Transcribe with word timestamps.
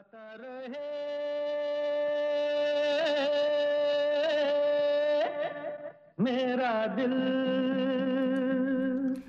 गाता 0.00 0.34
रहे। 0.34 0.88
मेरा 6.20 6.86
दिल। 6.96 7.12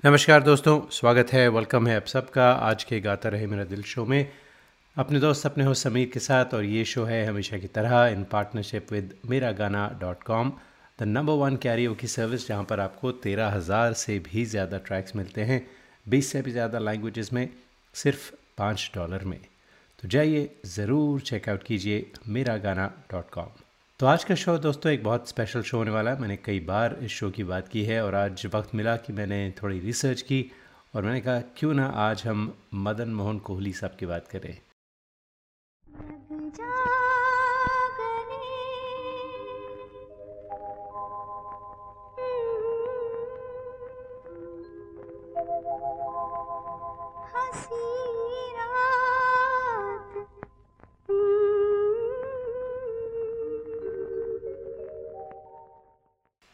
नमस्कार 0.04 0.42
दोस्तों, 0.42 0.80
स्वागत 0.90 1.32
है 1.32 1.48
वेलकम 1.48 1.86
है 1.86 1.96
आप 1.96 2.06
सबका। 2.06 2.50
आज 2.62 2.84
के 2.84 3.00
गाता 3.00 3.28
रहे 3.28 3.46
मेरा 3.46 3.64
दिल 3.64 3.82
शो 3.82 4.04
में। 4.04 4.32
अपने 4.96 5.20
दोस्त, 5.20 5.46
अपने 5.46 5.64
हो 5.64 5.74
समीर 5.74 6.10
के 6.14 6.20
साथ 6.20 6.54
और 6.54 6.64
ये 6.64 6.84
शो 6.84 7.04
है 7.04 7.24
हमेशा 7.26 7.58
की 7.58 7.66
तरह 7.74 8.06
इन 8.06 8.24
partnership 8.32 8.92
with 8.92 9.14
Mera 9.30 9.52
Gaana 9.60 9.86
dot 10.00 10.22
com 10.24 10.52
the 10.98 11.02
number 11.04 11.32
one 11.44 11.56
karaoke 11.58 11.94
की 11.94 12.06
सर्विस 12.08 12.48
जहाँ 12.48 12.64
पर 12.64 12.80
आपको 12.80 13.12
तेरह 13.20 13.48
हज़ार 13.50 13.92
से 13.98 14.18
भी 14.32 14.44
ज़्यादा 14.46 14.78
ट्रैक्स 14.86 15.16
मिलते 15.16 15.40
हैं। 15.44 15.66
बीस 16.06 16.32
से 16.32 16.42
भी 16.42 16.50
ज़्यादा 16.50 16.78
लैंग्वेजेस 16.80 17.32
में, 17.32 17.48
सिर्फ़ 17.94 18.30
पाँच 18.58 18.90
डॉलर 18.94 19.24
में। 19.24 19.40
तो 20.02 20.08
जाइए, 20.08 20.48
ज़रूर 20.66 21.20
चेकआउट 21.20 21.62
कीजिए 21.62 22.06
मेरा 22.28 22.56
गाना 22.56 22.86
डॉट 23.10 23.28
कॉम 23.30 23.50
तो 24.00 24.06
आज 24.06 24.24
का 24.24 24.34
शो 24.34 24.56
दोस्तों, 24.58 24.92
एक 24.92 25.04
बहुत 25.04 25.28
स्पेशल 25.28 25.62
शो 25.62 25.76
होने 25.78 25.90
वाला 25.90 26.10
है। 26.10 26.20
मैंने 26.20 26.36
कई 26.36 26.60
बार 26.60 26.96
इस 27.02 27.10
शो 27.10 27.30
की 27.30 27.44
बात 27.44 27.68
की 27.68 27.84
है 27.84 28.02
और 28.04 28.14
आज 28.14 28.46
वक्त 28.54 28.74
मिला 28.74 28.96
कि 28.96 29.12
मैंने 29.12 29.38
थोड़ी 29.62 29.78
रिसर्च 29.80 30.22
की 30.22 30.44
और 30.94 31.02
मैंने 31.02 31.20
कहा, 31.20 31.38
क्यों 31.56 31.74
ना 31.74 31.86
आज 31.86 32.22
हम 32.26 32.52
मदन 32.74 33.08
मोहन 33.10 33.38
कोहली 33.38 33.72
साहब 33.72 33.96
की 34.00 34.06
बात 34.06 34.28
करें। 34.28 34.56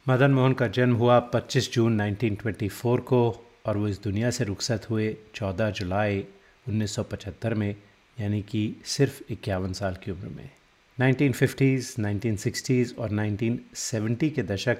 मदन 0.08 0.30
मोहन 0.30 0.52
का 0.52 0.66
जन्म 0.66 0.94
हुआ 0.94 1.20
25 1.20 1.72
जून 1.72 2.02
1924 2.02 3.00
को 3.00 3.50
और 3.66 3.76
वो 3.76 3.88
इस 3.88 4.02
दुनिया 4.02 4.30
से 4.30 4.44
रुखसत 4.44 4.90
हुए 4.90 5.16
14 5.34 5.70
जुलाई 5.70 6.24
1975 6.68 7.54
में 7.54 7.76
यानी 8.20 8.42
कि 8.42 8.76
सिर्फ़ 8.84 9.32
इक्यावन 9.32 9.72
साल 9.72 9.94
की 9.94 10.10
उम्र 10.10 10.28
में। 10.28 10.50
1950s, 11.00 12.00
1960s 12.00 12.98
और 12.98 13.10
1970 13.10 14.30
के 14.30 14.42
दशक 14.42 14.78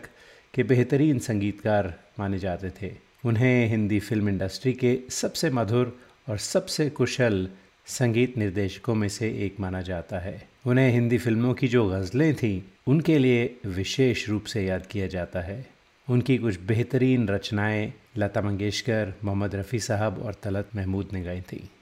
के 0.55 0.63
बेहतरीन 0.63 1.19
संगीतकार 1.19 2.01
माने 2.19 2.39
जाते 2.39 2.71
थे। 2.83 2.95
उन्हें 3.25 3.69
हिंदी 3.69 4.01
फ़िल्म 4.01 4.29
इंडस्ट्री 4.29 4.73
के 4.73 4.99
सबसे 5.11 5.51
मधुर 5.51 6.01
और 6.29 6.39
सबसे 6.39 6.91
कुशल 6.91 7.49
संगीत 7.87 8.39
निर्देशकों 8.39 8.95
में 8.95 9.09
से 9.09 9.29
एक 9.47 9.61
माना 9.61 9.83
जाता 9.83 10.19
है। 10.19 10.49
उन्हें 10.69 10.91
हिंदी 10.91 11.19
फ़िल्मों 11.19 11.55
की 11.55 11.69
जो 11.69 11.89
गज़लें 11.89 12.35
थीं, 12.35 12.63
उनके 12.87 13.19
लिए 13.19 13.57
विशेष 13.67 14.29
रूप 14.29 14.45
से 14.45 14.65
याद 14.65 14.87
किया 14.87 15.07
जाता 15.07 15.41
है। 15.41 15.67
उनकी 16.11 16.39
कुछ 16.39 16.61
बेहतरीन 16.61 17.29
रचनाएँ 17.29 17.93
लता 18.17 18.41
मंगेशकर, 18.41 19.15
मोहम्मद 19.25 19.55
रफ़ी 19.55 19.79
साहब 19.79 20.23
और 20.23 20.35
तलत 20.35 20.69
महमूद 20.77 21.09
ने 21.13 21.23
गाई 21.23 21.41
थीं। 21.41 21.78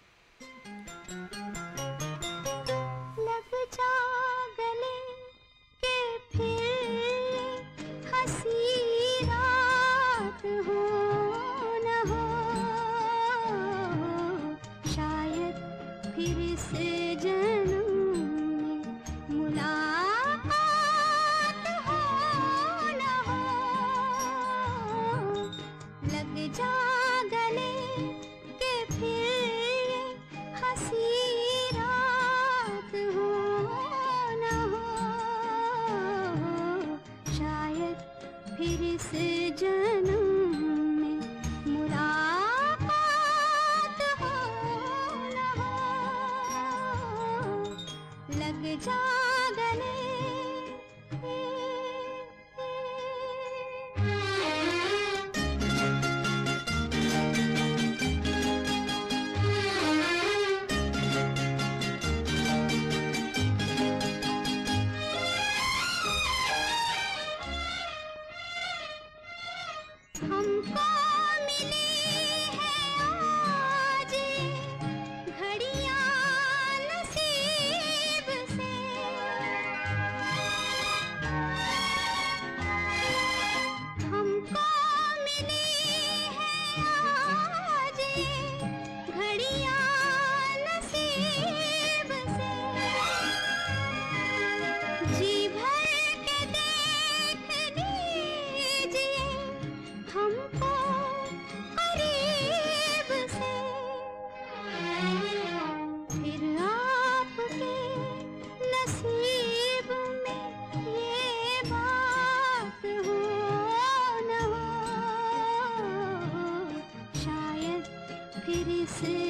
see. 119.00 119.25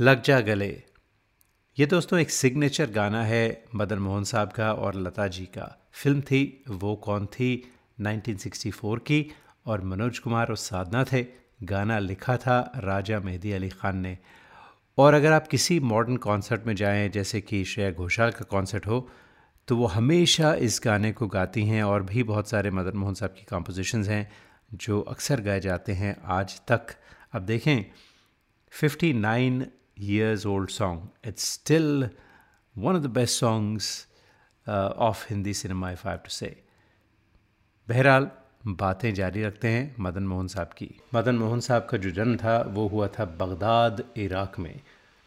लग 0.00 0.22
जा 0.22 0.40
गले। 0.40 0.82
ये 1.78 1.86
दोस्तों 1.86 2.18
एक 2.18 2.30
सिग्नेचर 2.30 2.90
गाना 2.90 3.24
है 3.24 3.64
मदन 3.74 3.98
मोहन 3.98 4.24
साहब 4.24 4.52
का 4.52 4.72
और 4.72 4.94
लता 4.94 5.28
जी 5.28 5.46
का। 5.46 5.88
फ़िल्म 5.92 6.20
थी, 6.20 6.64
वो 6.68 6.96
कौन 6.96 7.26
थी? 7.26 7.72
1964 8.00 8.98
की 8.98 9.32
और 9.66 9.80
मनोज 9.80 10.18
कुमार 10.18 10.48
और 10.48 10.56
साधना 10.56 11.04
थे। 11.04 11.26
गाना 11.62 11.98
लिखा 11.98 12.36
था 12.36 12.72
राजा 12.76 13.20
मेहदी 13.20 13.52
अली 13.52 13.68
ख़ान 13.68 13.98
ने। 13.98 14.18
और 14.98 15.14
अगर 15.14 15.32
आप 15.32 15.48
किसी 15.48 15.80
मॉडर्न 15.80 16.16
कॉन्सर्ट 16.16 16.66
में 16.66 16.76
जाएँ, 16.76 17.08
जैसे 17.08 17.40
कि 17.40 17.64
श्रेया 17.64 17.90
घोषाल 17.90 18.30
का 18.30 18.44
कॉन्सर्ट 18.44 18.86
हो 18.86 19.10
तो 19.68 19.76
वो 19.76 19.86
हमेशा 19.86 20.54
इस 20.54 20.80
गाने 20.84 21.12
को 21.12 21.26
गाती 21.26 21.64
हैं 21.64 21.82
और 21.82 22.02
भी 22.02 22.22
बहुत 22.22 22.48
सारे 22.48 22.70
मदन 22.70 22.98
मोहन 22.98 23.14
साहब 23.14 23.30
की 23.30 23.44
कॉम्पोजिशंस 23.44 24.08
हैं, 24.08 24.32
जो 24.74 25.00
अक्सर 25.00 25.40
गाए 25.40 25.60
जाते 25.60 25.92
हैं 25.92 26.22
आज 26.24 26.60
तक 26.68 26.86
अब 27.32 27.42
देखें 27.42 27.84
59 28.72 29.14
nine 29.14 29.66
old 30.00 30.46
old 30.46 30.70
song 30.70 31.08
it's 31.24 31.52
still 31.52 32.10
one 32.78 32.96
of 32.96 33.02
the 33.02 33.06
best 33.06 33.40
songs 33.40 34.06
of 34.96 35.26
Hindi 35.30 35.54
cinema 35.54 35.92
I 35.92 35.96
have 35.96 36.22
to 36.24 36.30
say. 36.30 36.50
बहरहाल, 37.88 38.30
बातें 38.66 39.14
जारी 39.14 39.42
रखते 39.42 39.68
हैं 39.68 39.96
मदन 40.00 40.22
मोहन 40.22 40.46
साहब 40.46 40.66
की 40.66 41.00
मदन 41.14 41.34
मोहन 41.34 41.60
साहब 41.60 41.86
का 41.90 41.98
जो 41.98 42.10
जन्म 42.10 42.36
था, 42.36 42.62
वो 42.68 42.88
हुआ 42.88 43.08
था 43.08 43.24
बगदाद, 43.24 44.04
इराक 44.16 44.58
में, 44.58 44.80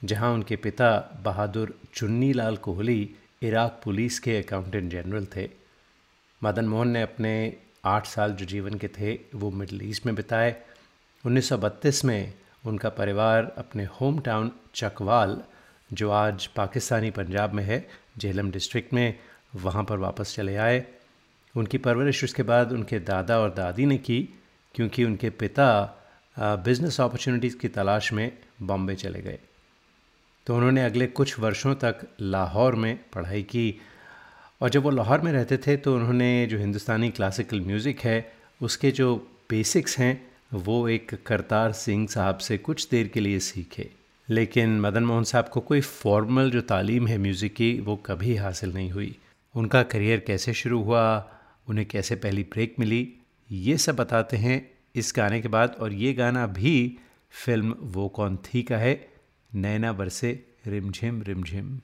जहाँ 0.03 0.33
उनके 0.33 0.55
पिता 0.55 1.21
बहादुर 1.23 1.79
चुन्नी 1.93 2.33
लाल 2.33 2.57
कोहली 2.57 3.15
इराक 3.41 3.79
पुलिस 3.83 4.19
के 4.19 4.37
अकाउंटेंट 4.37 4.91
जनरल 4.91 5.25
थे। 5.35 5.47
मदन 6.41 6.65
मोहन 6.65 6.87
ने 6.87 7.01
अपने 7.01 7.31
आठ 7.85 8.05
साल 8.05 8.33
जो 8.33 8.45
जीवन 8.45 8.73
के 8.73 8.87
थे, 8.87 9.13
वो 9.35 9.51
मिडल 9.51 9.79
ईस्ट 9.83 10.05
में 10.05 10.15
बिताए। 10.15 10.55
1932 11.25 12.03
में 12.05 12.33
उनका 12.65 12.89
परिवार 12.89 13.53
अपने 13.57 13.85
होम 13.85 14.19
टाउन 14.19 14.51
चकवाल, 14.75 15.41
जो 15.93 16.09
आज 16.09 16.47
पाकिस्तानी 16.47 17.11
पंजाब 17.11 17.53
में 17.53 17.63
है, 17.63 17.87
झेलम 18.17 18.51
डिस्ट्रिक्ट 18.51 18.93
में, 18.93 19.19
वहाँ 19.55 19.83
पर 19.83 19.97
वापस 19.97 20.35
चले 20.35 20.55
आए। 20.55 20.85
उनकी 21.55 21.77
परवरिश 21.77 22.23
उसके 22.23 22.43
बाद 22.43 22.71
उनके 22.71 22.99
दादा 22.99 23.39
और 23.39 23.53
दादी 23.53 23.85
ने 23.85 23.97
की, 23.97 24.21
क्योंकि 24.75 25.03
उनके 25.03 25.29
पिता 25.29 25.97
बिज़नेस 26.39 27.01
अपॉर्चुनिटीज़ 27.01 27.57
की 27.57 27.67
तलाश 27.67 28.13
में 28.13 28.31
बॉम्बे 28.61 28.95
चले 28.95 29.21
गए। 29.21 29.39
तो 30.47 30.55
उन्होंने 30.55 30.83
अगले 30.85 31.07
कुछ 31.07 31.39
वर्षों 31.39 31.75
तक 31.75 32.07
लाहौर 32.21 32.75
में 32.75 32.99
पढ़ाई 33.13 33.43
की। 33.43 33.79
और 34.61 34.69
जब 34.69 34.83
वो 34.83 34.89
लाहौर 34.89 35.21
में 35.21 35.31
रहते 35.31 35.57
थे 35.57 35.75
तो 35.77 35.95
उन्होंने 35.95 36.45
जो 36.45 36.57
हिंदुस्तानी 36.57 37.09
क्लासिकल 37.09 37.61
म्यूज़िक 37.61 37.99
है, 37.99 38.31
उसके 38.61 38.91
जो 38.91 39.15
बेसिक्स 39.49 39.97
हैं, 39.99 40.21
वो 40.53 40.87
एक 40.89 41.13
करतार 41.25 41.71
सिंह 41.71 42.07
साहब 42.07 42.37
से 42.37 42.57
कुछ 42.57 42.87
देर 42.91 43.07
के 43.07 43.19
लिए 43.19 43.39
सीखे। 43.39 43.89
लेकिन 44.27 44.79
मदन 44.79 45.03
मोहन 45.03 45.23
साहब 45.23 45.47
को 45.47 45.59
कोई 45.59 45.81
फॉर्मल 45.81 46.51
जो 46.51 46.61
तालीम 46.61 47.07
है 47.07 47.17
म्यूज़िक 47.17 47.53
की, 47.53 47.79
वो 47.79 47.95
कभी 47.95 48.35
हासिल 48.35 48.73
नहीं 48.73 48.91
हुई। 48.91 49.15
उनका 49.55 49.83
करियर 49.83 50.19
कैसे 50.19 50.53
शुरू 50.53 50.81
हुआ, 50.83 51.31
उन्हें 51.67 51.87
कैसे 51.87 52.15
पहली 52.15 52.43
ब्रेक 52.43 52.75
मिली, 52.79 53.07
ये 53.49 53.77
सब 53.77 53.95
बताते 53.95 54.37
हैं 54.37 54.61
इस 54.95 55.13
गाने 55.17 55.41
के 55.41 55.47
बाद। 55.47 55.75
और 55.79 55.93
ये 55.93 56.13
गाना 56.13 56.45
भी 56.49 56.97
फ़िल्म 57.45 57.75
वो 57.81 58.07
कौन 58.09 58.37
थी 58.45 58.61
का 58.63 58.77
है 58.77 58.93
नैना 59.55 59.93
बरसे 59.93 60.45
रिमझिम 60.67 61.21
रिमझिम। 61.21 61.79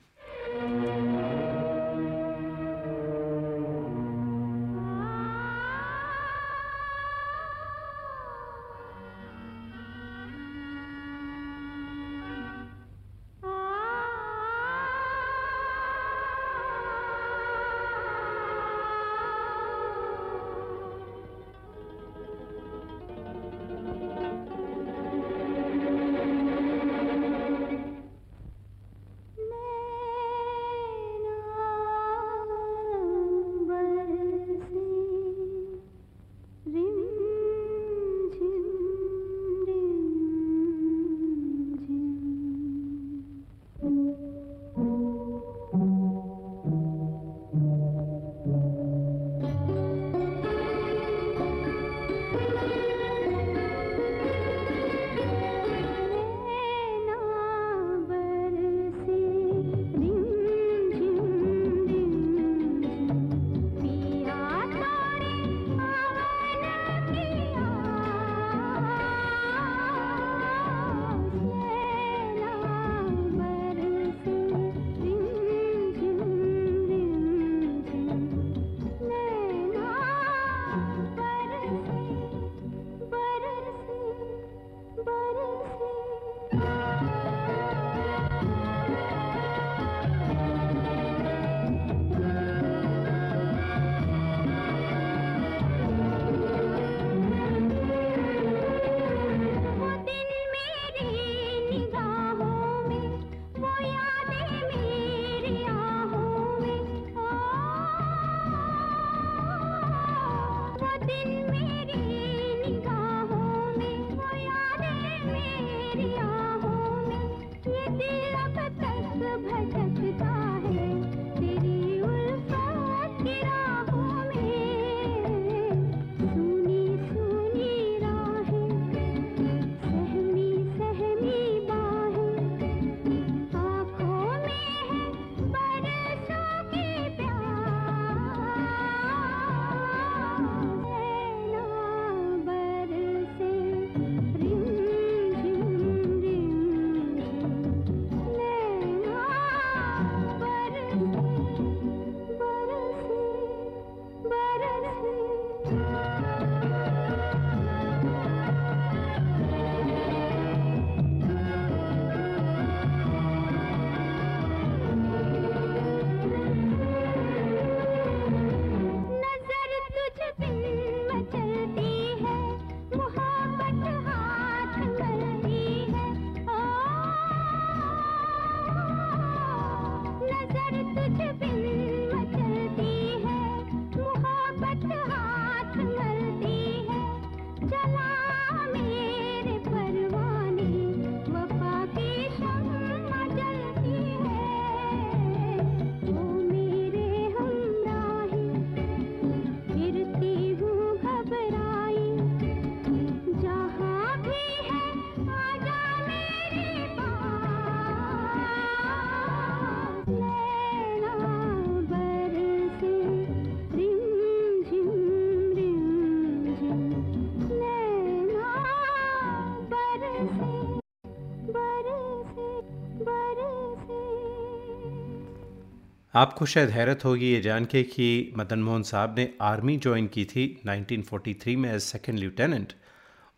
आपको 226.18 226.46
शायद 226.46 226.70
हैरत 226.70 227.04
होगी 227.04 227.26
ये 227.26 227.40
जान 227.40 227.64
के 227.64 227.82
कि 227.82 228.34
मदन 228.36 228.58
मोहन 228.58 228.82
साहब 228.82 229.14
ने 229.18 229.28
आर्मी 229.40 229.76
ज्वाइन 229.76 230.06
की 230.06 230.24
थी 230.24 230.44
1943 230.66 231.56
में 231.56 231.68
एज 231.72 231.80
सेकेंड 231.82 232.18
लेफ्टिनेंट 232.18 232.72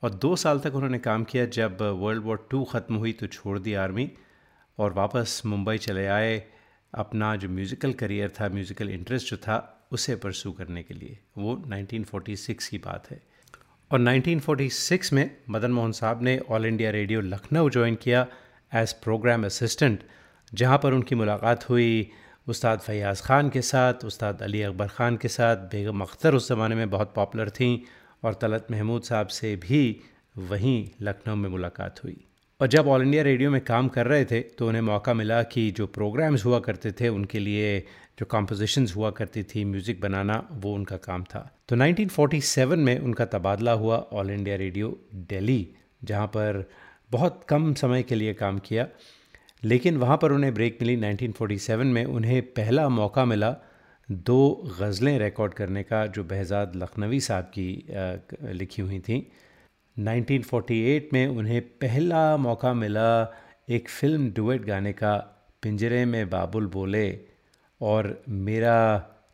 और 0.02 0.10
दो 0.14 0.34
साल 0.37 0.58
तक 0.58 0.75
उन्होंने 0.75 0.99
काम 0.99 1.25
किया 1.25 1.44
जब 1.56 1.82
वर्ल्ड 2.00 2.25
वॉर 2.25 2.46
टू 2.50 2.62
ख़त्म 2.64 2.94
हुई 2.94 3.12
तो 3.12 3.26
छोड़ 3.26 3.58
दी 3.58 3.75
आर्मी 3.82 4.10
और 4.78 4.92
वापस 4.92 5.42
मुंबई 5.46 5.76
चले 5.78 6.06
आए। 6.06 6.32
अपना 6.92 7.34
जो 7.37 7.49
म्यूज़िकल 7.49 7.92
करियर 7.94 8.32
था 8.40 8.49
म्यूज़िकल 8.49 8.90
इंटरेस्ट 8.90 9.30
जो 9.30 9.37
था, 9.37 9.58
उसे 9.92 10.16
परसू 10.16 10.52
करने 10.52 10.82
के 10.82 10.94
लिए। 10.94 11.18
वो 11.38 11.54
1946 11.68 12.68
की 12.68 12.78
बात 12.78 13.10
है। 13.10 13.20
और 13.90 14.00
1946 14.00 15.12
में 15.12 15.30
मदन 15.50 15.72
मोहन 15.72 15.92
साहब 15.92 16.22
ने 16.22 16.38
All 16.50 16.66
India 16.66 16.90
Radio 16.90 17.20
Lucknow 17.20 17.70
join 17.70 17.94
किया 18.02 18.26
एज 18.72 18.92
प्रोग्राम 19.02 19.46
असिस्टेंट 19.46 20.02
जहाँ 20.52 20.78
पर 20.78 20.92
उनकी 20.92 21.14
मुलाकात 21.14 21.68
हुई। 21.68 22.10
उस्ताद 22.50 22.78
फ़याज़ 22.80 23.23
ख़ान 23.23 23.49
के 23.50 23.62
साथ, 23.62 24.04
उस्ताद 24.04 24.42
अली 24.42 24.62
अकबर 24.62 24.87
ख़ान 24.88 25.16
के 25.16 25.28
साथ, 25.28 25.57
बेगम 25.73 26.00
अख्तर 26.00 26.35
उस 26.35 26.49
ज़माने 26.49 26.75
में 26.75 26.90
बहुत 26.90 27.12
पॉपुलर 27.14 27.50
थीं 27.50 27.78
और 28.25 28.35
तलत 28.40 28.66
महमूद 28.71 29.02
साहब 29.02 29.26
से 29.30 29.54
भी 29.59 29.83
वहीं 30.40 30.88
लखनऊ 31.02 31.37
में 31.37 31.49
मुलाकात 31.50 32.04
हुई। 32.04 32.16
और 32.61 32.66
जब 32.69 32.88
ऑल 32.88 33.02
इंडिया 33.02 33.23
रेडियो 33.23 33.50
में 33.50 33.61
काम 33.64 33.88
कर 33.88 34.07
रहे 34.07 34.25
थे 34.25 34.40
तो 34.59 34.69
उन्हें 34.69 34.83
मौका 34.83 35.14
मिला 35.14 35.42
कि 35.45 35.71
जो 35.71 35.87
प्रोग्राम्स 35.88 36.45
हुआ 36.45 36.59
करते 36.61 36.92
थे, 36.92 37.09
उनके 37.09 37.38
लिए 37.38 37.78
जो 38.19 38.26
कॉम्पोजिशंस 38.26 38.95
हुआ 38.97 39.11
करती 39.11 39.42
थी 39.45 39.64
म्यूज़िक 39.64 40.00
बनाना, 40.00 40.42
वो 40.52 40.75
उनका 40.75 40.97
काम 40.99 41.23
था। 41.25 41.40
तो 41.69 41.76
1947 41.76 42.78
में 42.78 42.99
उनका 42.99 43.25
तबादला 43.26 43.73
हुआ 43.75 43.97
ऑल 44.12 44.30
इंडिया 44.30 44.57
रेडियो 44.57 44.97
दिल्ली, 45.30 45.66
जहाँ 46.04 46.26
पर 46.26 46.69
बहुत 47.11 47.45
कम 47.49 47.73
समय 47.75 48.02
के 48.02 48.14
लिए 48.14 48.35
काम 48.35 48.59
किया। 48.59 48.87
लेकिन 49.62 49.96
वहाँ 49.96 50.16
पर 50.16 50.32
उन्हें 50.32 50.52
ब्रेक 50.54 50.78
मिली। 50.82 50.96
1947 50.98 51.84
में 51.86 52.04
उन्हें 52.04 52.40
पहला 52.52 52.88
मौका 52.90 53.24
मिला 53.24 53.54
दो 54.08 54.40
गज़लें 54.80 55.18
रिकॉर्ड 55.18 55.54
करने 55.54 55.82
का, 55.82 56.06
जो 56.06 56.24
बहजाद 56.24 56.72
लखनवी 56.76 57.20
साहब 57.20 57.50
की 57.58 57.84
लिखी 58.54 58.82
हुई 58.82 58.98
थी। 59.00 59.26
1948 59.96 61.12
में 61.12 61.26
उन्हें 61.28 61.60
पहला 61.78 62.36
मौका 62.38 62.72
मिला 62.74 63.10
एक 63.68 63.88
फ़िल्म 63.90 64.30
डुएट 64.32 64.64
गाने 64.64 64.92
का, 64.92 65.16
पिंजरे 65.62 66.04
में 66.04 66.30
बाबुल 66.30 66.66
बोले 66.68 67.06
और 67.80 68.22
मेरा 68.28 68.76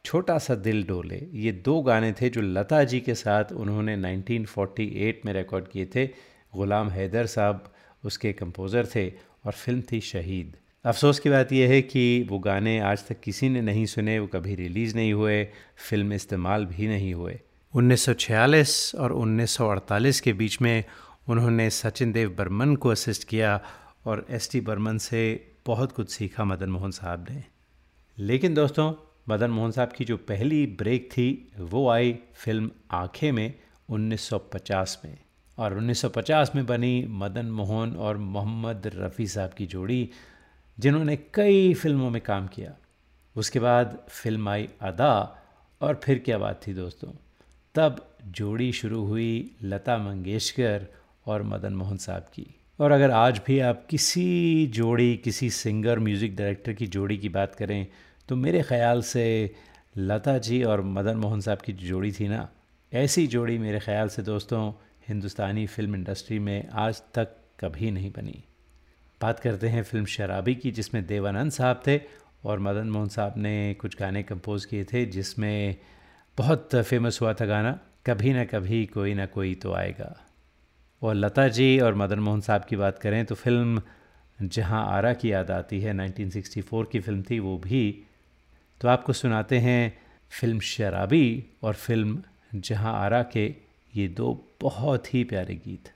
छोटा 0.04 0.36
सा 0.38 0.54
दिल 0.56 0.82
डोले। 0.84 1.20
ये 1.34 1.52
दो 1.64 1.80
गाने 1.82 2.12
थे 2.12 2.28
जो 2.30 2.40
लता 2.40 2.82
जी 2.84 3.00
के 3.00 3.14
साथ 3.14 3.52
उन्होंने 3.54 3.96
1948 3.96 5.24
में 5.26 5.32
रिकॉर्ड 5.32 5.68
किए 5.68 5.86
थे। 5.94 6.06
ग़ुलाम 6.52 6.90
हैदर 6.90 7.26
साहब 7.28 7.72
उसके 8.04 8.32
कंपोज़र 8.32 8.86
थे। 8.94 9.06
और 9.46 9.52
फ़िल्म 9.52 9.82
थी 9.92 10.00
शहीद। 10.00 10.56
अफसोस 10.84 11.18
की 11.18 11.30
बात 11.30 11.52
यह 11.52 11.68
है 11.68 11.82
कि 11.82 12.26
वो 12.30 12.38
गाने 12.38 12.78
आज 12.78 13.06
तक 13.06 13.20
किसी 13.20 13.48
ने 13.48 13.60
नहीं 13.60 13.86
सुने, 13.86 14.18
वो 14.18 14.26
कभी 14.26 14.54
रिलीज़ 14.54 14.96
नहीं 14.96 15.12
हुए, 15.12 15.48
फ़िल्म 15.76 16.12
इस्तेमाल 16.12 16.66
भी 16.66 16.88
नहीं 16.88 17.14
हुए। 17.14 17.40
1946 17.74 18.94
और 18.94 19.12
1948 19.12 20.20
के 20.20 20.32
बीच 20.32 20.62
में 20.62 20.84
उन्होंने 21.28 21.70
सचिन 21.70 22.12
देव 22.12 22.30
बर्मन 22.38 22.76
को 22.76 22.88
असिस्ट 22.88 23.24
किया 23.24 23.60
और 24.04 24.26
एस 24.30 24.50
टी 24.52 24.60
बर्मन 24.60 24.98
से 24.98 25.52
बहुत 25.66 25.92
कुछ 25.92 26.10
सीखा 26.10 26.44
मदन 26.44 26.70
मोहन 26.70 26.90
साहब 26.90 27.26
ने। 27.30 27.44
लेकिन 28.18 28.54
दोस्तों, 28.54 28.94
मदन 29.28 29.50
मोहन 29.50 29.70
साहब 29.70 29.92
की 29.92 30.04
जो 30.04 30.16
पहली 30.16 30.66
ब्रेक 30.66 31.12
थी, 31.12 31.52
वो 31.58 31.88
आई 31.88 32.18
फ़िल्म 32.34 32.70
आँखें 32.90 33.32
में 33.32 33.54
1950 33.88 35.02
में। 35.04 35.18
और 35.58 35.74
1950 35.74 36.54
में 36.54 36.64
बनी 36.66 37.06
मदन 37.10 37.46
मोहन 37.52 37.94
और 37.96 38.16
मोहम्मद 38.16 38.90
रफ़ी 38.94 39.26
साहब 39.26 39.52
की 39.52 39.66
जोड़ी, 39.66 40.08
जिन्होंने 40.78 41.16
कई 41.34 41.72
फ़िल्मों 41.74 42.10
में 42.10 42.20
काम 42.22 42.46
किया। 42.46 42.74
उसके 43.36 43.60
बाद 43.60 43.98
फ़िल्म 44.10 44.48
आई 44.48 44.68
अदा 44.82 45.14
और 45.80 46.00
फिर 46.04 46.18
क्या 46.18 46.38
बात 46.38 46.60
थी 46.66 46.74
दोस्तों? 46.74 47.10
तब 47.74 48.06
जोड़ी 48.30 48.72
शुरू 48.72 49.04
हुई 49.04 49.50
लता 49.62 49.96
मंगेशकर 49.98 50.86
और 51.26 51.42
मदन 51.44 51.72
मोहन 51.72 51.96
साहब 51.96 52.22
की। 52.34 52.46
और 52.78 52.92
अगर 52.92 53.10
आज 53.10 53.40
भी 53.46 53.58
आप 53.60 53.86
किसी 53.90 54.66
जोड़ी, 54.66 55.16
किसी 55.16 55.50
सिंगर, 55.50 55.98
म्यूज़िक 55.98 56.36
डायरेक्टर 56.36 56.72
की 56.72 56.86
जोड़ी 56.86 57.16
की 57.18 57.28
बात 57.28 57.54
करें 57.54 57.86
तो 58.28 58.36
मेरे 58.36 58.62
ख़्याल 58.62 59.02
से 59.02 59.54
लता 59.98 60.36
जी 60.38 60.62
और 60.62 60.80
मदन 60.82 61.16
मोहन 61.16 61.40
साहब 61.40 61.58
की 61.58 61.72
जोड़ी 61.72 62.12
थी 62.12 62.28
ना, 62.28 62.48
ऐसी 62.92 63.26
जोड़ी 63.26 63.58
मेरे 63.58 63.78
ख़्याल 63.80 64.08
से 64.08 64.22
दोस्तों 64.22 64.60
हिंदुस्तानी 65.08 65.66
फ़िल्म 65.66 65.94
इंडस्ट्री 65.94 66.38
में 66.38 66.68
आज 66.72 67.02
तक 67.14 67.36
कभी 67.60 67.90
नहीं 67.90 68.10
बनी। 68.10 68.44
बात 69.22 69.40
करते 69.40 69.68
हैं 69.68 69.82
फ़िल्म 69.82 70.04
शराबी 70.04 70.54
की, 70.54 70.70
जिसमें 70.70 71.06
देवानंद 71.06 71.50
साहब 71.50 71.82
थे 71.86 72.00
और 72.44 72.58
मदन 72.58 72.86
मोहन 72.86 73.08
साहब 73.08 73.34
ने 73.36 73.74
कुछ 73.74 73.98
गाने 74.00 74.22
कंपोज़ 74.22 74.66
किए 74.66 74.84
थे, 74.84 75.06
जिसमें 75.06 75.76
बहुत 76.38 76.74
फ़ेमस 76.74 77.18
हुआ 77.22 77.34
था 77.34 77.46
गाना, 77.46 77.80
कभी 78.06 78.32
ना 78.32 78.44
कभी 78.44 78.86
कोई 78.86 79.14
ना 79.14 79.26
कोई 79.26 79.54
तो 79.54 79.72
आएगा। 79.72 80.16
और 81.02 81.14
लता 81.14 81.48
जी 81.48 81.80
और 81.80 81.94
मदन 81.94 82.18
मोहन 82.18 82.40
साहब 82.40 82.64
की 82.64 82.76
बात 82.76 82.98
करें 82.98 83.24
तो 83.26 83.34
फ़िल्म 83.34 83.82
जहाँ 84.42 84.86
आरा 84.86 85.12
की 85.12 85.32
याद 85.32 85.50
आती 85.50 85.80
है 85.80 85.94
1964 85.94 86.84
की 86.92 87.00
फ़िल्म 87.00 87.22
थी 87.22 87.38
वो 87.38 87.58
भी। 87.58 88.04
तो 88.80 88.88
आपको 88.88 89.12
सुनाते 89.12 89.58
हैं 89.58 89.98
फ़िल्म 90.40 90.60
शराबी 90.60 91.44
और 91.62 91.74
फ़िल्म 91.74 92.22
जहाँ 92.54 92.94
आरा 92.94 93.22
के 93.22 93.65
ये 93.96 94.06
दो 94.08 94.44
बहुत 94.62 95.14
ही 95.14 95.24
प्यारे 95.24 95.54
गीत। 95.54 95.92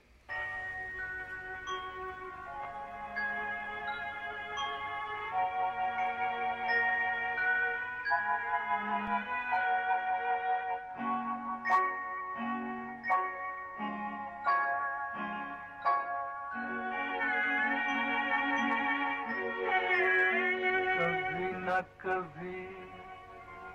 कभी 22.01 22.63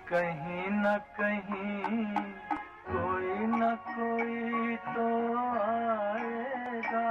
कहीं 0.09 0.67
न 0.71 0.97
कहीं 1.19 2.56
कोई 2.87 3.33
न 3.39 3.75
कोई 3.75 4.75
तो 4.75 5.07
आएगा, 5.59 7.09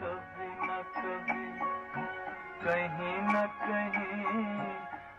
कभी 0.00 0.50
न 0.60 0.82
कभी। 0.96 1.44
कहीं 2.64 3.18
न 3.22 3.46
कहीं 3.46 4.60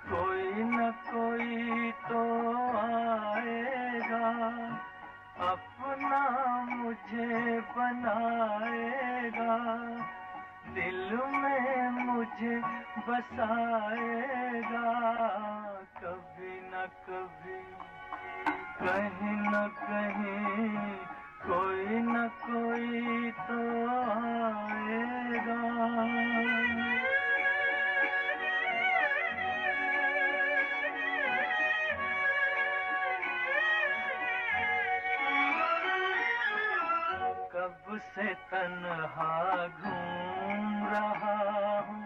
कोई 0.10 0.54
न 0.54 0.92
कोई 0.92 1.92
तो 1.92 2.22
आएगा। 2.78 4.26
अपना 5.52 6.24
मुझे 6.70 7.60
बनाएगा, 7.60 9.58
दिल 10.74 11.20
में 11.24 11.90
मुझे 11.90 12.58
बसाएगा, 13.08 14.88
कभी 16.04 16.62
न 16.62 16.88
कभी। 17.10 17.85
कहीं 18.86 19.38
न 19.52 19.60
कहीं 19.78 20.70
कोई 21.46 21.86
न 22.06 22.28
कोई 22.44 23.32
तो 23.48 23.60
आएगा। 23.94 25.62
कब 37.56 37.98
से 37.98 38.28
तन्हा 38.52 39.34
घूम 39.68 40.66
रहा 40.94 41.38
हूँ 41.80 42.04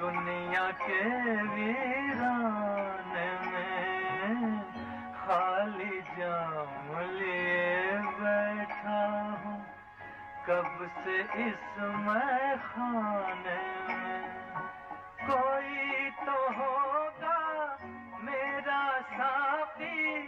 दुनिया 0.00 0.66
के 0.82 1.02
वीरान। 1.46 2.90
में 2.90 2.99
खाली 5.30 6.00
जाम 6.00 7.00
लिए 7.00 7.98
बैठा 7.98 9.18
हूँ। 9.44 9.66
कब 10.46 10.90
से 11.04 11.20
इस 11.20 11.78
मैं 11.78 12.58
खाने 12.58 13.60
में? 13.88 14.24
कोई 15.30 16.10
तो 16.10 16.52
होगा 16.52 17.78
मेरा 18.20 19.00
साथी, 19.00 20.22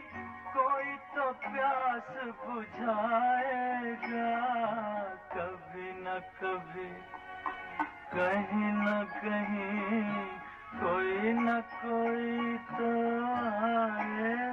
कोई 0.56 0.94
तो 0.94 1.32
प्यास 1.32 2.24
बुझाएगा। 2.46 3.12
कभी 5.32 5.92
न 5.92 6.20
कभी, 6.42 6.90
कहीं 8.14 8.72
न 8.72 9.04
कहीं 9.04 10.26
कोई 10.80 11.32
न 11.32 11.60
कोई 11.60 12.56
तो 12.56 12.90
आएगा। 13.34 14.51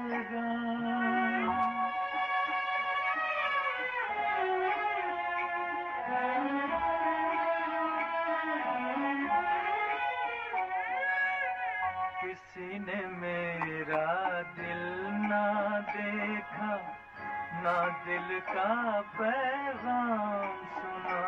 का 17.60 19.02
पैगाम 19.02 20.52
सुना, 20.76 21.22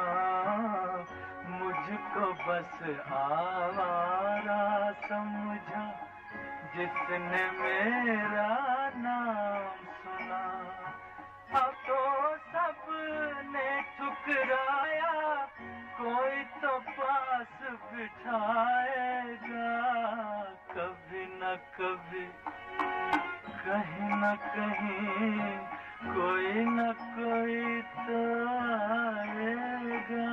मुझको 1.49 2.27
बस 2.43 2.73
आवारा 3.11 4.91
समझा, 4.91 5.83
जिसने 6.75 7.43
मेरा 7.51 8.47
नाम 8.95 9.75
सुना। 9.97 10.43
अब 11.59 11.73
तो 11.87 11.99
सबने 12.53 13.81
ठुकराया, 13.97 15.13
कोई 15.99 16.43
तो 16.61 16.79
पास 16.79 17.59
बिठाएगा, 17.93 19.69
कभी 20.71 21.25
न 21.43 21.55
कभी, 21.77 22.25
कहीं 23.65 24.11
न 24.15 24.35
कहीं 24.55 25.80
कोई 26.03 26.63
न 26.65 26.91
कोई 27.15 27.81
तो 27.97 28.19
आएगा। 28.59 30.29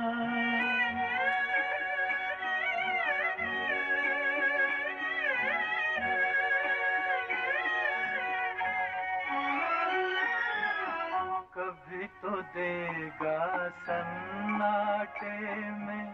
कभी 11.55 12.05
तो 12.21 12.41
देगा 12.55 13.37
सन्नाटे 13.85 15.37
में 15.79 16.07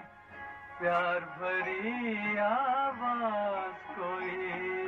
प्यार 0.80 1.20
भरी 1.40 2.38
आवाज़ 2.38 3.84
कोई। 4.00 4.85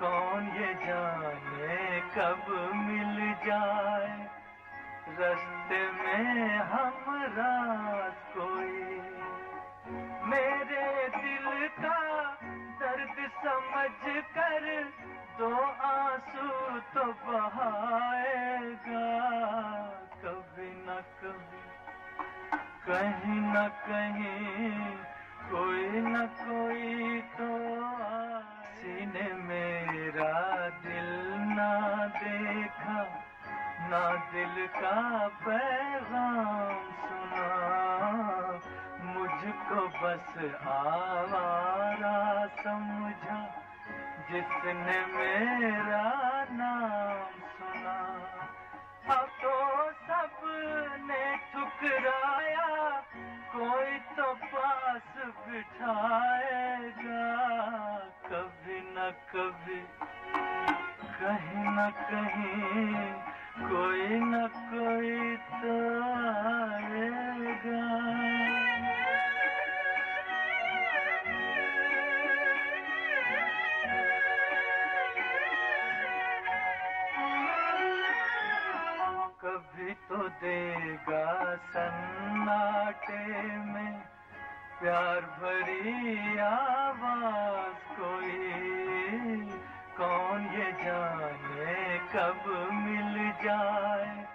कौन 0.00 0.44
ये 0.56 0.74
जाने 0.74 2.00
कब 2.00 2.44
मिल 2.74 3.16
जाए? 3.46 4.10
रास्ते 5.18 5.80
में 5.92 6.58
हम 6.58 7.04
रात 7.08 8.18
कोई। 8.36 9.00
मेरे 10.30 11.08
दिल 11.08 11.68
का 11.68 11.98
दर्द 12.80 13.16
समझ 13.44 14.24
कर 14.36 14.64
दो 15.38 15.50
आँसू 15.88 16.48
तो 16.94 17.04
बहाएगा। 17.26 19.06
कभी 20.22 20.70
न 20.86 21.00
कभी, 21.20 21.64
कहीं 22.86 23.40
न 23.40 23.68
कहीं 23.88 24.96
कोई 25.50 26.00
न 26.00 26.26
कोई 26.40 27.20
तो 27.20 27.50
सीने 28.72 29.32
मेरा 30.18 30.68
दिल 30.68 31.10
ना 31.38 32.06
देखा, 32.06 33.02
ना 33.90 34.00
दिल 34.32 34.66
का 34.66 35.28
पैगाम 35.28 36.80
सुना। 37.04 37.50
मुझको 39.02 39.80
बस 39.88 40.58
आवारा 40.66 42.46
समझा, 42.46 43.38
जिसने 44.30 44.98
मेरा 45.06 46.02
नाम 46.50 47.40
सुना। 47.54 47.96
अब 49.14 49.28
तो 49.42 49.56
सबने 49.92 51.36
ठुकराया, 51.52 52.90
कोई 53.56 53.98
तो 53.98 54.34
पास 54.34 55.14
बिठाएगा 55.48 57.28
न 58.32 58.57
कभी 59.10 59.80
कहीं 61.18 61.64
न 61.66 61.90
कहीं 62.10 62.92
कोई 63.68 64.18
न 64.20 64.46
कोई 64.70 65.36
तो 65.36 65.76
आएगा। 66.14 67.86
कभी 79.42 79.90
तो 80.08 80.28
देगा 80.42 81.54
सन्नाटे 81.72 83.26
में 83.72 83.94
प्यार 84.80 85.20
भरी 85.40 86.38
आवाज़ 86.38 87.78
कोई। 87.98 88.77
कौन 89.98 90.42
ये 90.46 90.72
जाने 90.72 91.98
कब 91.98 92.44
मिल 92.72 93.32
जाए? 93.44 94.26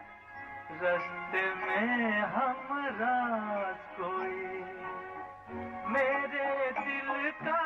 रास्ते 0.82 1.56
में 1.56 2.20
हम 2.20 2.68
रात 2.72 3.80
कोई। 4.00 4.64
मेरे 5.94 6.72
दिल 6.72 7.32
का 7.32 7.62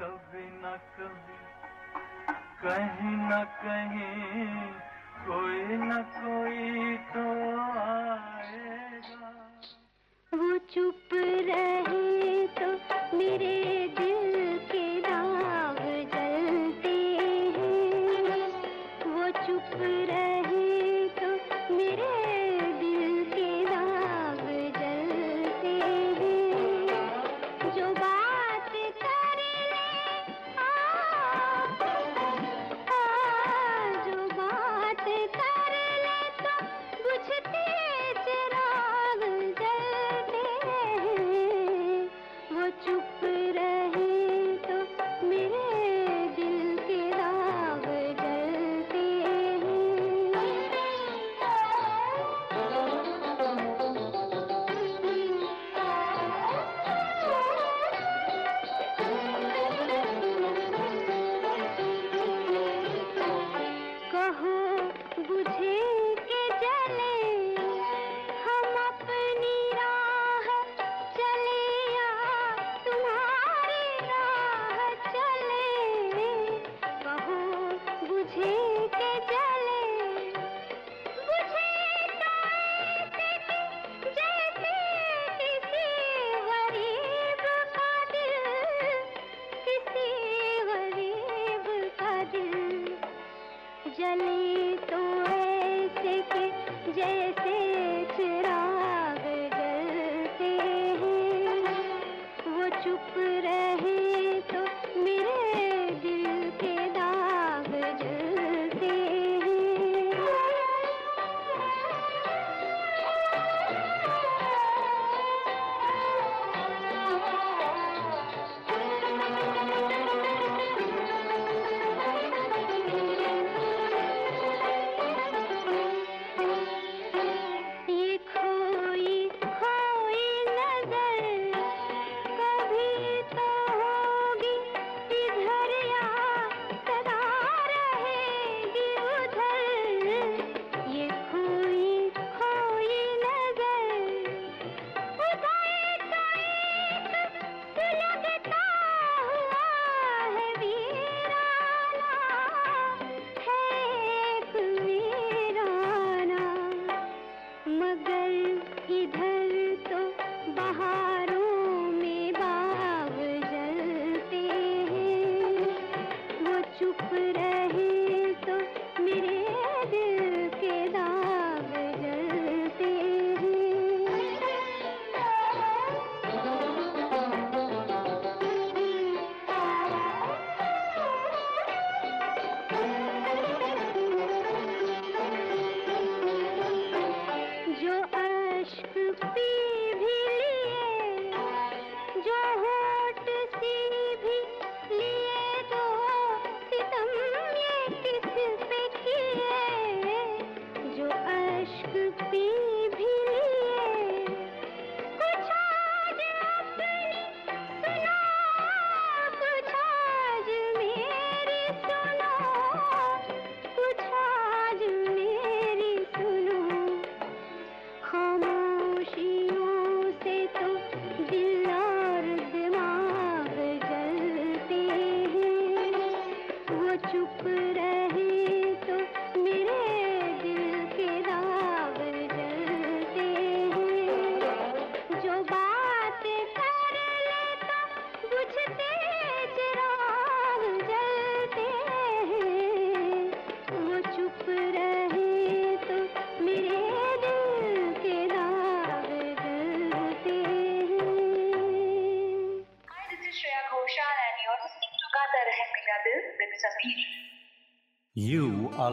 कभी 0.00 0.46
न 0.62 0.78
कभी, 0.96 1.38
कहीं 2.62 3.16
न 3.16 3.44
कहीं 3.44 4.72
कोई 5.26 5.64
न 5.64 6.02
कोई 6.02 6.96
तो 6.96 7.26
आएगा। 7.80 9.45
वो 10.38 10.56
चुप 10.70 11.14
रहे 11.14 12.46
तो 12.56 12.66
मेरे 13.18 13.54
दिल 13.98 14.15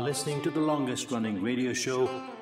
listening 0.04 0.42
to 0.42 0.50
the 0.52 0.60
longest 0.60 1.12
running 1.12 1.42
radio 1.42 1.74
show, 1.74 2.00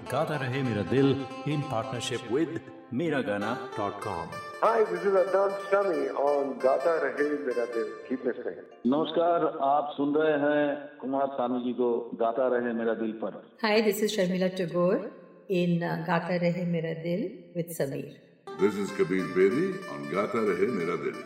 Gata 0.10 0.38
Rahe 0.44 0.64
Mera 0.68 0.84
Dil, 0.84 1.10
in 1.46 1.62
partnership 1.64 2.22
with 2.32 2.60
Miragana.com. 2.92 4.30
Hi, 4.62 4.84
this 4.92 5.02
is 5.02 5.14
Adnan 5.22 5.52
Sami 5.70 6.10
on 6.28 6.58
Gata 6.60 6.94
Rahe 7.04 7.28
Mera 7.46 7.66
Dil. 7.74 7.88
Keep 8.10 8.26
listening. 8.30 8.58
नमस्कार 8.94 9.46
आप 9.70 9.94
सुन 9.98 10.16
रहे 10.16 10.38
हैं 10.44 10.64
कुमार 11.02 11.28
सानू 11.40 11.60
जी 11.66 11.74
को 11.82 11.90
गाता 12.22 12.48
रहे 12.56 12.74
मेरा 12.80 12.94
दिल 13.02 13.12
पर 13.24 13.42
Hi, 13.64 13.76
this 13.90 14.02
is 14.08 14.16
Sharmila 14.18 14.50
Tagore 14.62 15.12
in 15.50 15.84
uh, 15.84 16.04
Gata 16.08 16.40
Rahe 16.46 16.66
Mera 16.76 16.96
Dil 17.04 17.28
with 17.56 17.76
Sameer. 17.78 18.16
This 18.64 18.76
is 18.86 18.92
Kabir 19.02 19.28
Bedi 19.38 19.68
on 19.96 20.10
Gata 20.16 20.44
Rahe 20.50 20.68
Mera 20.80 20.98
Dil. 21.06 21.22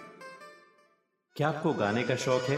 क्या 1.35 1.47
आपको 1.49 1.73
गाने 1.79 2.03
का 2.09 2.15
शौक 2.25 2.41
है 2.49 2.57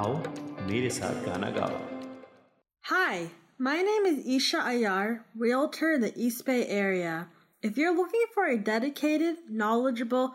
आओ 0.00 0.14
मेरे 0.70 0.90
साथ 1.00 1.24
गाना 1.28 1.50
गाओ 1.58 1.84
Hi, 2.88 3.30
my 3.58 3.76
name 3.82 4.04
is 4.08 4.18
Isha 4.34 4.58
Ayar, 4.72 5.24
realtor 5.44 5.88
in 5.92 6.02
the 6.02 6.12
East 6.26 6.44
Bay 6.48 6.66
area. 6.68 7.14
If 7.68 7.76
you're 7.76 7.94
looking 7.96 8.26
for 8.34 8.44
a 8.46 8.56
dedicated, 8.68 9.38
knowledgeable, 9.62 10.34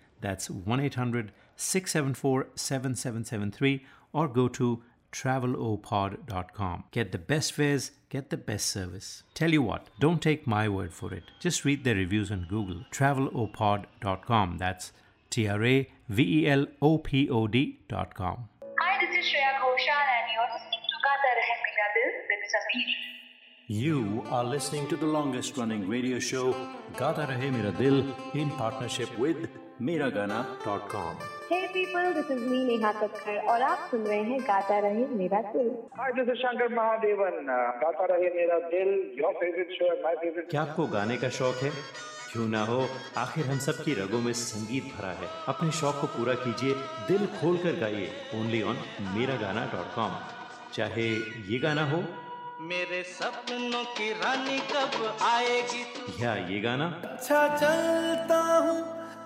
That's 0.21 0.49
1 0.49 0.79
800 0.79 1.31
674 1.55 2.47
7773 2.55 3.85
or 4.13 4.27
go 4.27 4.47
to 4.47 4.83
travelopod.com. 5.11 6.83
Get 6.91 7.11
the 7.11 7.17
best 7.17 7.53
fares, 7.53 7.91
get 8.09 8.29
the 8.29 8.37
best 8.37 8.67
service. 8.67 9.23
Tell 9.33 9.51
you 9.51 9.61
what, 9.61 9.87
don't 9.99 10.21
take 10.21 10.47
my 10.47 10.69
word 10.69 10.93
for 10.93 11.13
it. 11.13 11.23
Just 11.39 11.65
read 11.65 11.83
the 11.83 11.93
reviews 11.95 12.31
on 12.31 12.45
Google. 12.49 12.85
Travelopod.com. 12.91 14.57
That's 14.57 14.91
T 15.29 15.47
R 15.47 15.63
A 15.63 15.89
V 16.09 16.41
E 16.41 16.47
L 16.47 16.65
O 16.81 16.97
P 16.97 17.29
O 17.29 17.47
D.com. 17.47 18.49
Hi, 18.79 19.05
this 19.05 19.25
is 19.25 19.31
Shreya 19.31 19.60
You 23.71 24.21
are 24.29 24.43
listening 24.43 24.87
to 24.89 24.97
the 24.97 25.05
longest 25.05 25.55
running 25.55 25.87
radio 25.87 26.19
show, 26.19 26.53
Gata 26.97 27.25
Rahe 27.25 27.49
Mera 27.49 27.71
Dil, 27.71 27.99
in 28.33 28.49
partnership 28.51 29.17
with 29.17 29.47
Miragana.com. 29.79 31.15
Hey 31.47 31.69
people, 31.71 32.13
this 32.13 32.29
is 32.29 32.41
me 32.49 32.65
Neha 32.65 32.91
Kakkar 32.93 33.37
और 33.49 33.61
आप 33.61 33.87
सुन 33.91 34.01
रहे 34.07 34.23
हैं 34.23 34.39
गाता 34.47 34.79
रहे 34.85 35.05
मेरा 35.19 35.41
दिल 35.53 35.69
Hi, 35.99 36.09
this 36.17 36.27
is 36.33 36.41
Shankar 36.41 36.67
Mahadevan. 36.69 37.47
Uh, 37.47 37.79
Gata 37.83 38.07
Rahe 38.11 38.31
Mera 38.35 38.59
Dil, 38.73 38.91
your 39.21 39.31
favorite 39.39 39.71
show 39.77 39.87
and 39.93 40.03
my 40.07 40.15
favorite 40.23 40.49
क्या 40.51 40.61
आपको 40.61 40.87
गाने 40.95 41.17
का 41.23 41.29
शौक 41.37 41.63
है 41.63 41.71
क्यों 42.31 42.47
ना 42.47 42.63
हो 42.71 42.79
आखिर 43.23 43.45
हम 43.51 43.59
सब 43.67 43.83
की 43.85 43.93
रगों 44.01 44.21
में 44.25 44.33
संगीत 44.41 44.91
भरा 44.97 45.13
है 45.21 45.29
अपने 45.53 45.71
शौक 45.79 46.01
को 46.01 46.07
पूरा 46.17 46.33
कीजिए 46.43 46.73
दिल 47.07 47.25
खोल 47.39 47.57
कर 47.63 47.79
गाइए 47.85 48.11
ओनली 48.41 48.61
ऑन 48.73 48.83
मेरा 49.15 49.35
गाना 49.45 49.65
डॉट 49.75 49.95
कॉम 49.95 50.19
चाहे 50.75 51.07
ये 51.51 51.59
गाना 51.67 51.89
हो 51.91 52.03
मेरे 52.69 53.01
सपनों 53.09 53.83
की 53.97 54.11
रानी 54.21 54.57
कब 54.71 54.95
आएगी 55.27 55.83
तू 55.95 56.23
या 56.23 56.33
ये 56.49 56.59
गाना 56.61 56.85
अच्छा 57.11 57.47
चलता 57.57 58.41
हूँ 58.65 58.79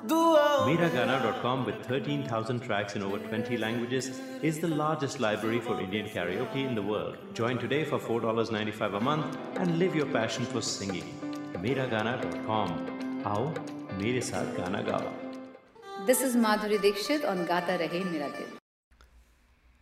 Miragana.com 0.10 1.64
with 1.68 1.78
13,000 1.86 2.60
tracks 2.66 2.96
in 2.98 3.04
over 3.06 3.18
20 3.30 3.58
languages 3.58 4.10
is 4.50 4.60
the 4.60 4.68
largest 4.82 5.20
library 5.20 5.60
for 5.68 5.78
Indian 5.86 6.10
karaoke 6.10 6.66
in 6.70 6.76
the 6.76 6.84
world. 6.90 7.16
Join 7.40 7.58
today 7.58 7.80
for 7.84 8.00
$4.95 8.00 8.98
a 8.98 9.00
month 9.00 9.38
and 9.56 9.80
live 9.80 9.96
your 9.96 10.06
passion 10.18 10.46
for 10.46 10.62
singing. 10.62 11.08
Miragana.com. 11.64 12.76
आओ 13.32 13.48
मेरे 14.04 14.22
साथ 14.30 14.54
गाना 14.60 14.82
गाओ 14.92 15.10
This 16.12 16.22
is 16.30 16.38
Madhuri 16.46 16.80
Dixit 16.86 17.26
on 17.34 17.44
Gata 17.52 17.80
Rahe 17.84 18.06
Mera 18.14 18.30
Dil. 18.38 18.54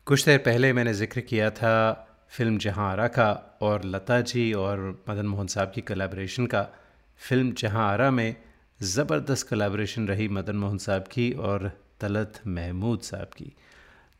कुछ 0.08 0.26
देर 0.26 0.38
पहले 0.48 0.74
मैंने 0.80 0.94
ज़िक्र 1.04 1.22
किया 1.34 1.50
था 1.62 1.76
फ़िल्म 2.38 2.58
जहाँ 2.58 2.92
आरा 2.92 3.08
का 3.08 3.60
और 3.62 3.84
लता 3.86 4.22
जी 4.22 4.54
और 4.54 5.04
मदन 5.10 5.26
मोहन 5.26 5.48
साहब 5.48 5.72
की 5.76 5.82
कोलैबोरेशन 5.82 6.46
का 6.46 6.62
फ़िल्म 7.20 7.52
जहाँ 7.52 7.92
आरा 7.92 8.12
में 8.12 8.36
ज़बरदस्त 8.82 9.50
कोलैबोरेशन 9.50 10.08
रही 10.08 10.28
मदन 10.28 10.56
मोहन 10.56 10.78
साहब 10.78 11.04
की 11.04 11.32
और 11.32 11.72
तलत 12.02 12.42
महमूद 12.48 13.00
साहब 13.00 13.28
की। 13.38 13.54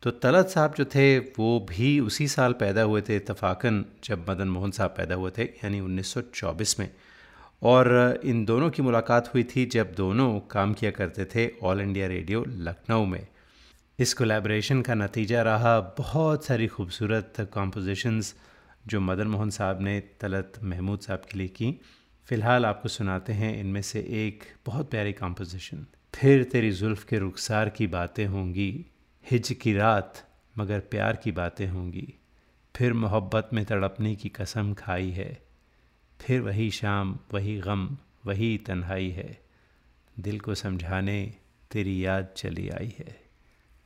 तो 0.02 0.10
तलत 0.10 0.48
साहब 0.48 0.74
जो 0.74 0.84
थे, 0.84 1.18
वो 1.18 1.66
भी 1.70 2.00
उसी 2.00 2.28
साल 2.28 2.52
पैदा 2.52 2.82
हुए 2.82 3.02
थे 3.02 3.16
इतफाक़न 3.16 3.84
जब 4.04 4.30
मदन 4.30 4.48
मोहन 4.48 4.70
साहब 4.70 4.90
पैदा 4.90 5.14
हुए 5.14 5.30
थे, 5.38 5.42
यानी 5.42 5.80
1924 5.80 6.80
में। 6.80 6.90
और 7.62 8.20
इन 8.24 8.44
दोनों 8.44 8.70
की 8.70 8.82
मुलाकात 8.82 9.34
हुई 9.34 9.44
थी 9.44 9.66
जब 9.66 9.94
दोनों 9.94 10.40
काम 10.40 10.74
किया 10.74 10.90
करते 10.90 11.24
थे 11.24 11.50
ऑल 11.62 11.80
इंडिया 11.80 12.06
रेडियो 12.06 12.44
लखनऊ 12.48 13.04
में। 13.04 13.26
इस 13.98 14.14
कोलैबोरेशन 14.14 14.82
का 14.82 14.94
नतीजा 14.94 15.42
रहा 15.42 15.80
बहुत 15.80 16.44
सारी 16.44 16.66
खूबसूरत 16.66 17.34
कॉम्पोजिशंस 17.40 18.34
जो 18.86 19.00
मदन 19.00 19.26
मोहन 19.26 19.50
साहब 19.50 19.80
ने 19.80 20.00
तलत 20.00 20.52
महमूद 20.62 21.00
साहब 21.00 21.22
के 21.32 21.38
लिए 21.38 21.48
की। 21.48 21.80
फ़िलहाल 22.26 22.66
आपको 22.66 22.88
सुनाते 22.88 23.32
हैं 23.32 23.60
इनमें 23.60 23.82
से 23.82 24.00
एक 24.00 24.44
बहुत 24.66 24.90
प्यारी 24.90 25.12
कॉम्पोजिशन 25.12 25.86
फिर 26.14 26.44
तेरी 26.44 26.70
जुल्फ़ 26.70 27.06
के 27.06 27.18
रुखसार 27.18 27.68
की 27.68 27.86
बातें 27.86 28.26
होंगी, 28.26 28.86
हिज 29.30 29.58
की 29.62 29.74
रात 29.74 30.28
मगर 30.58 30.80
प्यार 30.80 31.16
की 31.16 31.32
बातें 31.32 31.68
होंगी। 31.68 32.14
फिर 32.76 32.92
मोहब्बत 32.92 33.50
में 33.52 33.64
तड़पने 33.64 34.16
की 34.16 34.28
कसम 34.28 34.74
खाई 34.74 35.10
है। 35.10 35.42
फिर 36.20 36.40
वही 36.40 36.70
शाम, 36.70 37.18
वही 37.34 37.58
गम, 37.58 37.98
वही 38.26 38.58
तन्हाई 38.58 39.10
है। 39.10 39.40
दिल 40.18 40.40
को 40.40 40.54
समझाने 40.54 41.34
तेरी 41.70 42.06
याद 42.06 42.28
चली 42.36 42.68
आई 42.68 42.94
है। 42.98 43.23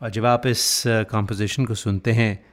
और 0.03 0.11
जब 0.11 0.27
आप 0.27 0.47
इस 0.47 0.83
कॉम्पोजिशन 0.87 1.65
को 1.65 1.75
सुनते 1.75 2.13
हैं 2.13 2.45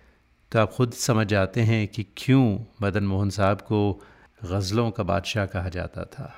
तो 0.51 0.59
आप 0.59 0.73
ख़ुद 0.73 0.91
समझ 0.91 1.27
जाते 1.27 1.61
हैं 1.61 1.87
कि 1.87 2.05
क्यों 2.17 2.59
मदन 2.81 3.03
मोहन 3.03 3.29
साहब 3.29 3.61
को 3.61 4.01
गज़लों 4.45 4.91
का 4.91 5.03
बादशाह 5.03 5.45
कहा 5.45 5.69
जाता 5.69 6.03
था। 6.03 6.33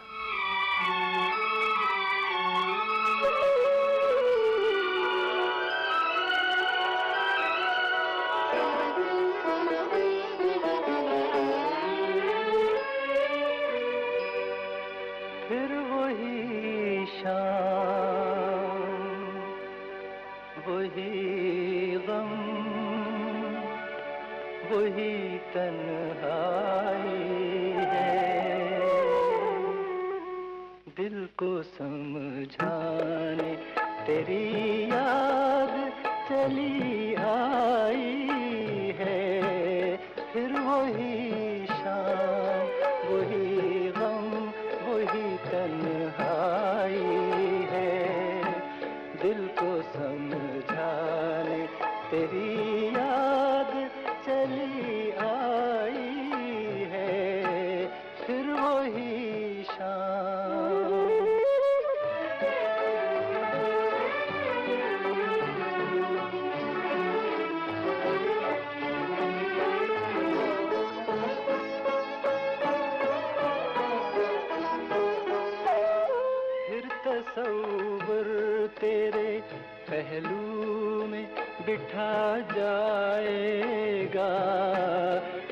बिठा 81.98 82.40
जाएगा 82.50 84.30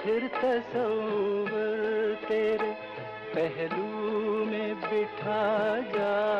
फिर 0.01 0.27
तस्वर 0.36 1.53
तेरे 2.27 2.71
पहलू 3.34 4.45
में 4.45 4.75
बिठा 4.81 5.41
जाएगा 5.95 6.34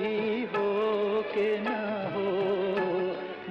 कभी 0.00 0.44
हो 0.44 1.22
के 1.22 1.48
न 1.60 1.72
हो, 2.12 2.30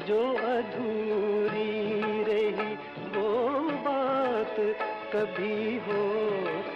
जो 0.07 0.21
अधूरी 0.33 2.23
रही 2.23 2.73
वो 3.15 3.27
बात 3.85 4.55
कभी 5.13 5.77
हो 5.77 6.01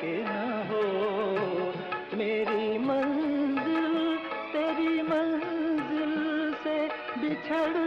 के 0.02 0.14
न 0.24 0.36
हो। 0.70 0.84
मेरी 2.18 2.78
मंजिल, 2.78 4.18
तेरी 4.54 5.02
मंजिल 5.02 6.14
से 6.64 6.78
बिछड़ 7.22 7.83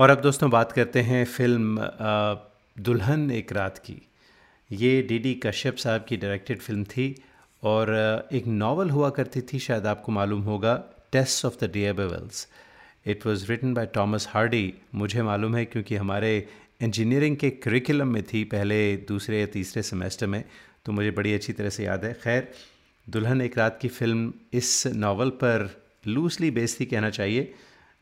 और 0.00 0.10
अब 0.10 0.20
दोस्तों 0.20 0.48
बात 0.50 0.70
करते 0.72 1.00
हैं 1.00 1.24
फ़िल्म 1.24 1.88
दुल्हन 2.76 3.30
एक 3.30 3.52
रात 3.52 3.78
की। 3.78 3.96
ये 4.70 5.02
डी 5.02 5.18
डी 5.18 5.34
कश्यप 5.34 5.76
साहब 5.76 6.04
की 6.08 6.16
डायरेक्टेड 6.16 6.58
फ़िल्म 6.58 6.84
थी 6.84 7.14
और 7.62 7.90
एक 8.32 8.46
नावल 8.46 8.90
हुआ 8.90 9.10
करती 9.10 9.40
थी, 9.42 9.58
शायद 9.58 9.86
आपको 9.86 10.12
मालूम 10.12 10.42
होगा 10.42 10.74
Tess 11.12 11.44
of 11.44 11.64
the 11.64 11.70
d'Urbervilles 11.72 12.46
it 13.06 13.26
was 13.26 13.48
written 13.50 13.74
by 13.74 13.86
Thomas 13.94 14.28
Hardy 14.30 14.72
मुझे 14.94 15.22
मालूम 15.22 15.56
है 15.56 15.64
क्योंकि 15.64 15.96
हमारे 15.96 16.32
इंजीनियरिंग 16.82 17.36
के 17.36 17.50
करिकुलम 17.60 18.08
में 18.08 18.22
थी 18.24 18.44
पहले 18.56 18.96
दूसरे 19.08 19.40
या 19.40 19.46
तीसरे 19.54 19.82
सेमेस्टर 19.82 20.26
में 20.26 20.44
तो 20.86 20.92
मुझे 20.92 21.10
बड़ी 21.10 21.34
अच्छी 21.34 21.52
तरह 21.52 21.70
से 21.70 21.84
याद 21.84 22.04
है। 22.04 22.12
खैर, 22.14 22.52
दुल्हन 23.06 23.40
एक 23.42 23.58
रात 23.58 23.78
की 23.82 23.88
फ़िल्म 23.90 24.32
इस 24.52 24.86
नावल 24.86 25.30
पर 25.42 25.70
लूसली 26.06 26.50
बेस्ड 26.50 26.80
थी, 26.80 26.86
कहना 26.86 27.10
चाहिए। 27.10 27.52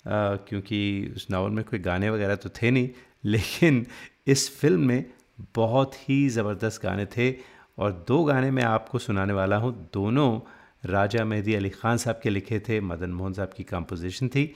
क्योंकि 0.05 1.13
उस 1.17 1.27
नावल 1.31 1.51
में 1.51 1.65
कोई 1.65 1.79
गाने 1.81 2.11
वगैरह 2.11 2.37
तो 2.37 2.49
थे 2.53 2.71
नहीं, 2.71 2.89
लेकिन 3.25 3.87
इस 4.27 4.49
फ़िल्म 4.59 4.87
में 4.87 5.05
बहुत 5.55 5.95
ही 6.09 6.29
ज़बरदस्त 6.29 6.83
गाने 6.83 7.07
थे 7.07 7.35
और 7.79 7.93
दो 8.09 8.23
गाने 8.25 8.51
मैं 8.51 8.63
आपको 8.65 8.99
सुनाने 8.99 9.33
वाला 9.33 9.57
हूँ। 9.57 9.73
दोनों 9.95 10.41
राजा 10.85 11.25
मेहदी 11.25 11.55
अली 11.55 11.71
ख़ान 11.71 11.97
साहब 11.97 12.21
के 12.23 12.31
लिखे 12.31 12.59
थे, 12.61 12.81
मदन 12.81 13.11
मोहन 13.11 13.33
साहब 13.33 13.53
की 13.57 13.65
कंपोजिशन 13.65 14.29
थी। 14.29 14.55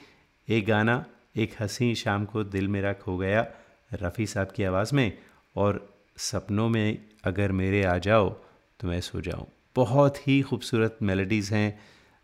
एक 0.48 0.66
गाना, 0.66 1.04
एक 1.36 1.54
हँसी 1.60 1.94
शाम 1.94 2.24
को 2.24 2.44
दिल 2.46 2.68
मेरा 2.68 2.92
खो 2.94 3.16
गया, 3.18 3.46
रफ़ी 3.92 4.26
साहब 4.26 4.50
की 4.56 4.64
आवाज़ 4.64 4.94
में, 4.94 5.12
और 5.56 5.88
सपनों 6.20 6.68
में 6.68 6.98
अगर 7.24 7.52
मेरे 7.52 7.84
आ 7.84 7.96
जाओ 7.98 8.28
तो 8.80 8.88
मैं 8.88 9.00
सो 9.00 9.20
जाऊँ। 9.20 9.46
बहुत 9.76 10.26
ही 10.26 10.40
खूबसूरत 10.42 10.98
मेलोडीज़ 11.02 11.54
हैं, 11.54 11.78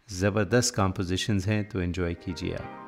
ज़बरदस्त 0.08 0.74
कंपोजिशंस 0.74 1.46
हैं 1.46 1.64
तो 1.68 1.80
एंजॉय 1.80 2.14
कीजिए 2.16 2.54
आप। 2.54 2.87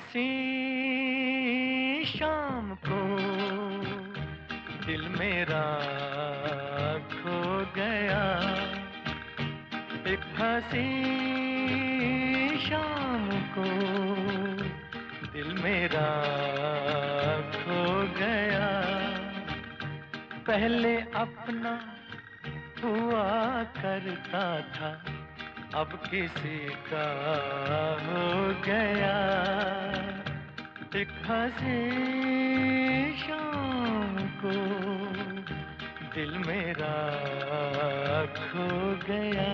हँसी 0.00 0.28
शाम 2.04 2.74
को 2.74 3.00
दिल 4.86 5.08
मेरा 5.08 5.64
खो 7.12 7.40
गया। 7.76 8.22
एक 10.06 10.24
हँसी 10.38 10.88
शाम 12.68 13.28
को 13.30 13.68
दिल 15.32 15.52
मेरा 15.62 16.08
खो 17.50 18.02
गया। 18.18 18.68
पहले 20.46 20.96
अपना 20.96 21.74
हुआ 22.84 23.62
करता 23.62 24.60
था, 24.60 25.04
अब 25.80 26.02
किसी 26.10 26.58
का 26.68 27.08
हो 28.06 28.48
गया। 28.64 29.69
हँसी 31.30 31.80
शाम 33.18 34.16
को। 34.18 34.50
दिल 36.14 36.38
मेरा 36.38 36.94
खो 38.26 38.66
गया। 39.08 39.49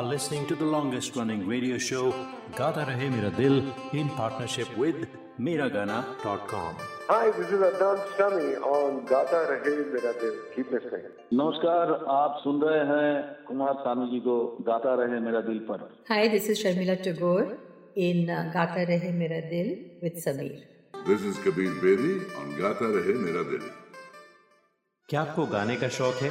Are 0.00 0.08
listening 0.10 0.46
to 0.46 0.54
the 0.60 0.64
longest 0.64 1.16
running 1.16 1.40
radio 1.46 1.76
show 1.86 2.02
Gata 2.58 2.84
Rahe 2.90 3.06
Mera 3.14 3.30
Dil 3.38 3.56
in 4.00 4.08
partnership 4.20 4.68
with 4.82 5.00
Miragana.com. 5.46 6.76
Hi, 7.08 7.30
this 7.38 7.50
is 7.56 7.64
Adnan 7.68 7.98
Sami 8.16 8.54
on 8.76 9.04
Gata 9.10 9.40
Rahe 9.50 9.74
Mera 9.94 10.12
Dil. 10.20 10.38
Keep 10.54 10.70
listening. 10.76 11.04
नमस्कार 11.40 11.92
आप 12.14 12.40
सुन 12.44 12.62
रहे 12.62 12.86
हैं 12.92 13.10
कुमार 13.48 13.74
सानू 13.82 14.06
जी 14.12 14.20
को 14.28 14.36
गाता 14.70 14.94
रहे 15.02 15.20
मेरा 15.26 15.40
दिल 15.50 15.58
पर 15.68 15.84
Hi, 16.12 16.22
this 16.36 16.48
is 16.54 16.62
Sharmila 16.62 16.96
Tagore 17.08 17.44
in 18.06 18.30
uh, 18.38 18.40
Gata 18.56 18.86
Rahe 18.92 19.12
Mera 19.20 19.42
Dil 19.52 19.70
with 20.06 20.24
Sameer. 20.24 20.62
This 21.10 21.28
is 21.32 21.44
Kabir 21.44 21.76
Bedi 21.84 22.16
on 22.40 22.56
Gata 22.62 22.90
Rahe 22.96 23.20
Mera 23.26 23.44
Dil. 23.52 23.70
क्या 25.08 25.20
आपको 25.20 25.46
गाने 25.58 25.76
का 25.76 25.88
शौक 26.00 26.26
है 26.26 26.30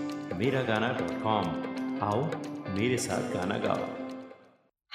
Miragana.com. 0.40 1.46
आओ 2.06 2.22
मेरे 2.78 2.96
साथ 3.06 3.32
गाना 3.34 3.58
गाओ 3.66 3.86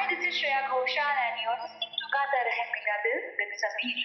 this 0.10 0.20
is 0.26 0.34
Shreya 0.40 0.62
Ghoshal 0.72 1.16
and 1.26 1.36
you're 1.44 1.60
listening 1.60 1.92
to 2.00 2.06
Gata 2.16 2.40
Rahe 2.48 2.66
Mera 2.72 2.98
Dil 3.04 3.20
with 3.40 3.52
Sameer. 3.60 4.00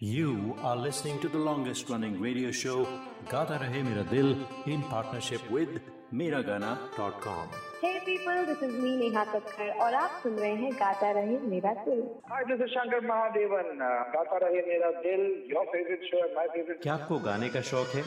You 0.00 0.56
are 0.62 0.76
listening 0.76 1.20
to 1.20 1.28
the 1.28 1.38
longest 1.38 1.88
running 1.88 2.20
radio 2.20 2.50
show 2.50 2.88
Gata 3.28 3.60
Rahe 3.62 3.84
Mera 3.84 4.02
Dil 4.10 4.36
in 4.66 4.82
partnership 4.82 5.48
with 5.48 5.80
Miragana.com. 6.20 7.46
Hey 7.82 8.00
people, 8.06 8.40
this 8.46 8.62
is 8.62 8.74
me 8.82 8.90
Neha 8.96 9.24
Kakkar 9.24 9.80
और 9.80 9.94
आप 9.94 10.20
सुन 10.22 10.32
रहे 10.32 10.54
हैं 10.54 10.72
गाता 10.72 11.10
रहे 11.10 11.38
मेरा 11.38 11.72
दिल। 11.74 12.02
Hi, 12.32 12.40
this 12.50 12.60
is 12.60 12.72
Shankar 12.74 13.00
Mahadevan. 13.10 13.70
Uh, 13.86 14.02
Gata 14.14 14.40
Rahe 14.42 14.60
Mera 14.66 14.90
Dil, 15.04 15.22
your 15.52 15.64
favorite 15.70 16.04
show 16.10 16.20
and 16.24 16.36
my 16.36 16.46
favorite. 16.56 16.82
क्या 16.82 16.94
आपको 16.94 17.18
गाने 17.18 17.48
का 17.48 17.60
शौक 17.60 17.86
है? 17.86 18.02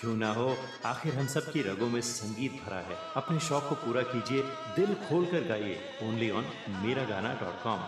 क्यों 0.00 0.16
ना 0.16 0.32
हो? 0.32 0.56
आखिर 0.86 1.14
हम 1.14 1.26
सब 1.26 1.40
की 1.40 1.62
रगों 1.62 1.88
में 1.88 2.00
संगीत 2.00 2.52
भरा 2.52 2.76
है। 2.76 2.96
अपने 3.16 3.38
शौक 3.38 3.68
को 3.68 3.74
पूरा 3.74 4.02
कीजिए 4.02 4.42
दिल 4.76 4.94
खोल 4.94 5.26
कर 5.26 5.48
गाइए। 5.48 5.80
ओनली 6.02 6.30
ऑन 6.30 6.44
मेरा 6.68 7.04
गाना 7.04 7.34
डॉट 7.34 7.62
कॉम 7.62 7.80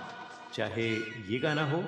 चाहे 0.54 0.88
ये 1.32 1.38
गाना 1.38 1.70
हो। 1.70 1.84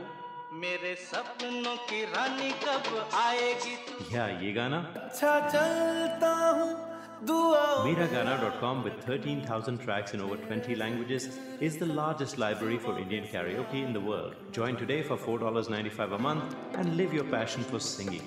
मेरे 0.52 0.94
सपनों 0.94 1.76
की 1.76 2.04
रानी 2.04 2.50
कब 2.50 3.10
आएगी? 3.14 3.76
या 4.16 4.28
ये 4.28 4.52
गाना। 4.52 4.94
अच्छा 4.96 5.40
चलता 5.48 6.34
हूँ। 6.34 6.91
Miragana.com, 7.26 8.82
with 8.82 8.94
13,000 9.04 9.78
tracks 9.78 10.12
in 10.14 10.20
over 10.20 10.36
20 10.36 10.74
languages, 10.74 11.38
is 11.60 11.76
the 11.76 11.86
largest 11.86 12.36
library 12.36 12.78
for 12.78 12.98
Indian 12.98 13.24
karaoke 13.24 13.84
in 13.84 13.92
the 13.92 14.00
world. 14.00 14.34
Join 14.50 14.76
today 14.76 15.02
for 15.02 15.16
$4.95 15.16 16.14
a 16.14 16.18
month 16.18 16.56
and 16.74 16.96
live 16.96 17.14
your 17.14 17.24
passion 17.24 17.62
for 17.62 17.78
singing. 17.78 18.22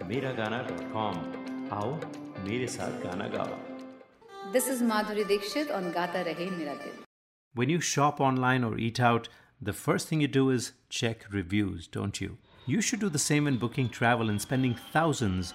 Miragana.com. 0.00 1.68
Aao, 1.70 2.44
mere 2.44 2.66
saath 2.66 3.00
gana 3.02 3.28
gao. 3.28 3.48
This 4.52 4.66
is 4.66 4.82
Madhuri 4.82 5.28
Dixit 5.28 5.70
on 5.70 5.92
Gata 5.92 6.24
Rahe 6.26 6.50
Mera 6.58 6.76
When 7.54 7.68
you 7.68 7.80
shop 7.80 8.20
online 8.20 8.64
or 8.64 8.76
eat 8.78 8.98
out, 8.98 9.28
the 9.62 9.72
first 9.72 10.08
thing 10.08 10.20
you 10.20 10.28
do 10.28 10.50
is 10.50 10.72
check 10.88 11.26
reviews, 11.30 11.86
don't 11.86 12.20
you? 12.20 12.38
You 12.66 12.80
should 12.80 13.00
do 13.00 13.08
the 13.08 13.18
same 13.18 13.46
in 13.46 13.58
booking 13.58 13.88
travel 13.88 14.28
and 14.28 14.40
spending 14.40 14.74
thousands 14.92 15.54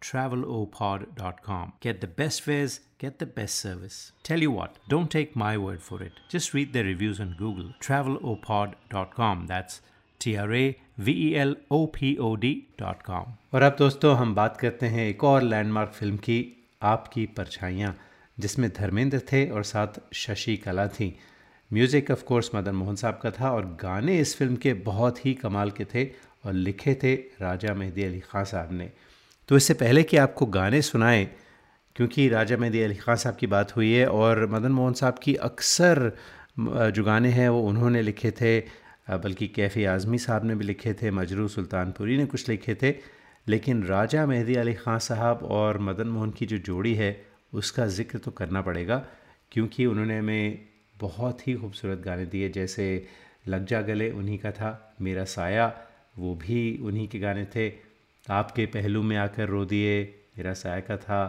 travelopod.com. 0.00 1.72
Get 1.80 2.00
the 2.00 2.06
best 2.08 2.42
fares, 2.42 2.80
get 2.98 3.18
the 3.18 3.26
best 3.26 3.56
service. 3.56 4.12
Tell 4.22 4.40
you 4.40 4.50
what, 4.50 4.76
don't 4.88 5.10
take 5.10 5.36
my 5.36 5.56
word 5.58 5.82
for 5.82 6.02
it. 6.02 6.12
Just 6.28 6.54
read 6.54 6.72
their 6.72 6.84
reviews 6.84 7.20
on 7.20 7.34
Google. 7.38 7.72
Travelopod.com. 7.80 9.46
That's 9.46 9.80
T 10.20 10.36
R 10.36 10.52
A 10.52 10.76
V 10.98 11.12
E 11.28 11.36
L 11.38 11.54
O 11.70 11.86
P 11.88 12.16
O 12.18 12.36
D.com. 12.36 13.26
और 13.54 13.62
अब 13.62 13.76
दोस्तों 13.78 14.14
हम 14.16 14.34
बात 14.34 14.56
करते 14.56 14.86
हैं 14.86 15.06
एक 15.08 15.24
और 15.24 15.42
landmark 15.42 15.92
film 15.92 16.16
की 16.26 16.38
आपकी 16.82 17.26
परछाइयाँ 17.38 17.94
जिसमें 18.38 18.70
धर्मेंद्र 18.72 19.20
थे 19.32 19.48
और 19.50 19.64
साथ 19.64 20.00
शशि 20.14 20.56
कला 20.56 20.86
थी 20.98 21.14
music 21.70 22.10
of 22.10 22.24
course 22.24 22.50
Madan 22.54 22.74
Mohan 22.74 22.96
साहब 22.96 23.18
का 23.22 23.30
था 23.30 23.50
और 23.52 23.66
गाने 23.82 24.18
इस 24.20 24.36
फ़िल्म 24.36 24.56
के 24.64 24.72
बहुत 24.86 25.24
ही 25.26 25.34
कमाल 25.42 25.70
के 25.70 25.84
थे 25.94 26.04
और 26.46 26.52
लिखे 26.52 26.94
थे 27.02 27.14
राजा 27.40 27.74
मेहदी 27.74 28.02
अली 28.04 28.20
ख़ान 28.20 28.44
साहब 28.52 28.72
ने 28.72 28.90
तो 29.50 29.56
इससे 29.56 29.74
पहले 29.74 30.02
कि 30.02 30.16
आपको 30.16 30.46
गाने 30.46 30.80
सुनाएँ, 30.82 31.24
क्योंकि 31.96 32.28
राजा 32.28 32.56
मेहदी 32.56 32.82
अली 32.82 32.94
ख़ान 32.96 33.16
साहब 33.16 33.36
की 33.36 33.46
बात 33.46 33.74
हुई 33.76 33.92
है 33.92 34.06
और 34.08 34.46
मदन 34.50 34.72
मोहन 34.72 34.92
साहब 34.94 35.18
की 35.22 35.34
अक्सर 35.46 35.98
जो 36.94 37.04
गाने 37.04 37.30
हैं 37.30 37.48
वो 37.48 37.62
उन्होंने 37.68 38.02
लिखे 38.02 38.30
थे 38.30 38.58
बल्कि 39.10 39.48
कैफ़ी 39.48 39.84
आज़मी 39.86 40.18
साहब 40.18 40.44
ने 40.44 40.54
भी 40.54 40.64
लिखे 40.64 40.92
थे, 40.94 41.10
मजरू 41.10 41.48
सुल्तानपुरी 41.48 42.16
ने 42.18 42.26
कुछ 42.26 42.48
लिखे 42.48 42.74
थे, 42.82 42.94
लेकिन 43.46 43.82
राजा 43.84 44.26
मेहदी 44.26 44.54
अली 44.54 44.74
ख़ान 44.76 44.98
साहब 45.00 45.42
और 45.50 45.78
मदन 45.80 46.08
मोहन 46.08 46.30
की 46.30 46.46
जो 46.46 46.58
जोड़ी 46.60 46.94
है, 46.94 47.10
उसका 47.52 47.86
ज़िक्र 47.88 48.18
तो 48.18 48.30
करना 48.32 48.62
पड़ेगा, 48.62 49.04
क्योंकि 49.52 49.86
उन्होंने 49.86 50.18
हमें 50.18 50.58
बहुत 51.00 51.46
ही 51.48 51.54
खूबसूरत 51.56 52.02
गाने 52.06 52.26
दिए, 52.26 52.48
जैसे 52.50 53.06
लग 53.48 53.66
जा 53.66 53.82
गले 53.82 54.10
उन्हीं 54.12 54.38
का 54.38 54.50
था, 54.52 54.94
मेरा 55.00 55.24
साया, 55.26 55.72
वो 56.18 56.34
भी 56.36 56.78
उन्हीं 56.82 57.08
के 57.08 57.18
गाने 57.18 57.44
थे 57.56 57.68
आपके 58.30 58.66
पहलू 58.68 59.02
में 59.02 59.16
आकर 59.18 59.48
रो 59.48 59.64
दिए, 59.66 60.02
मेरा 60.38 60.52
साया 60.54 60.80
का 60.80 60.96
था 60.98 61.22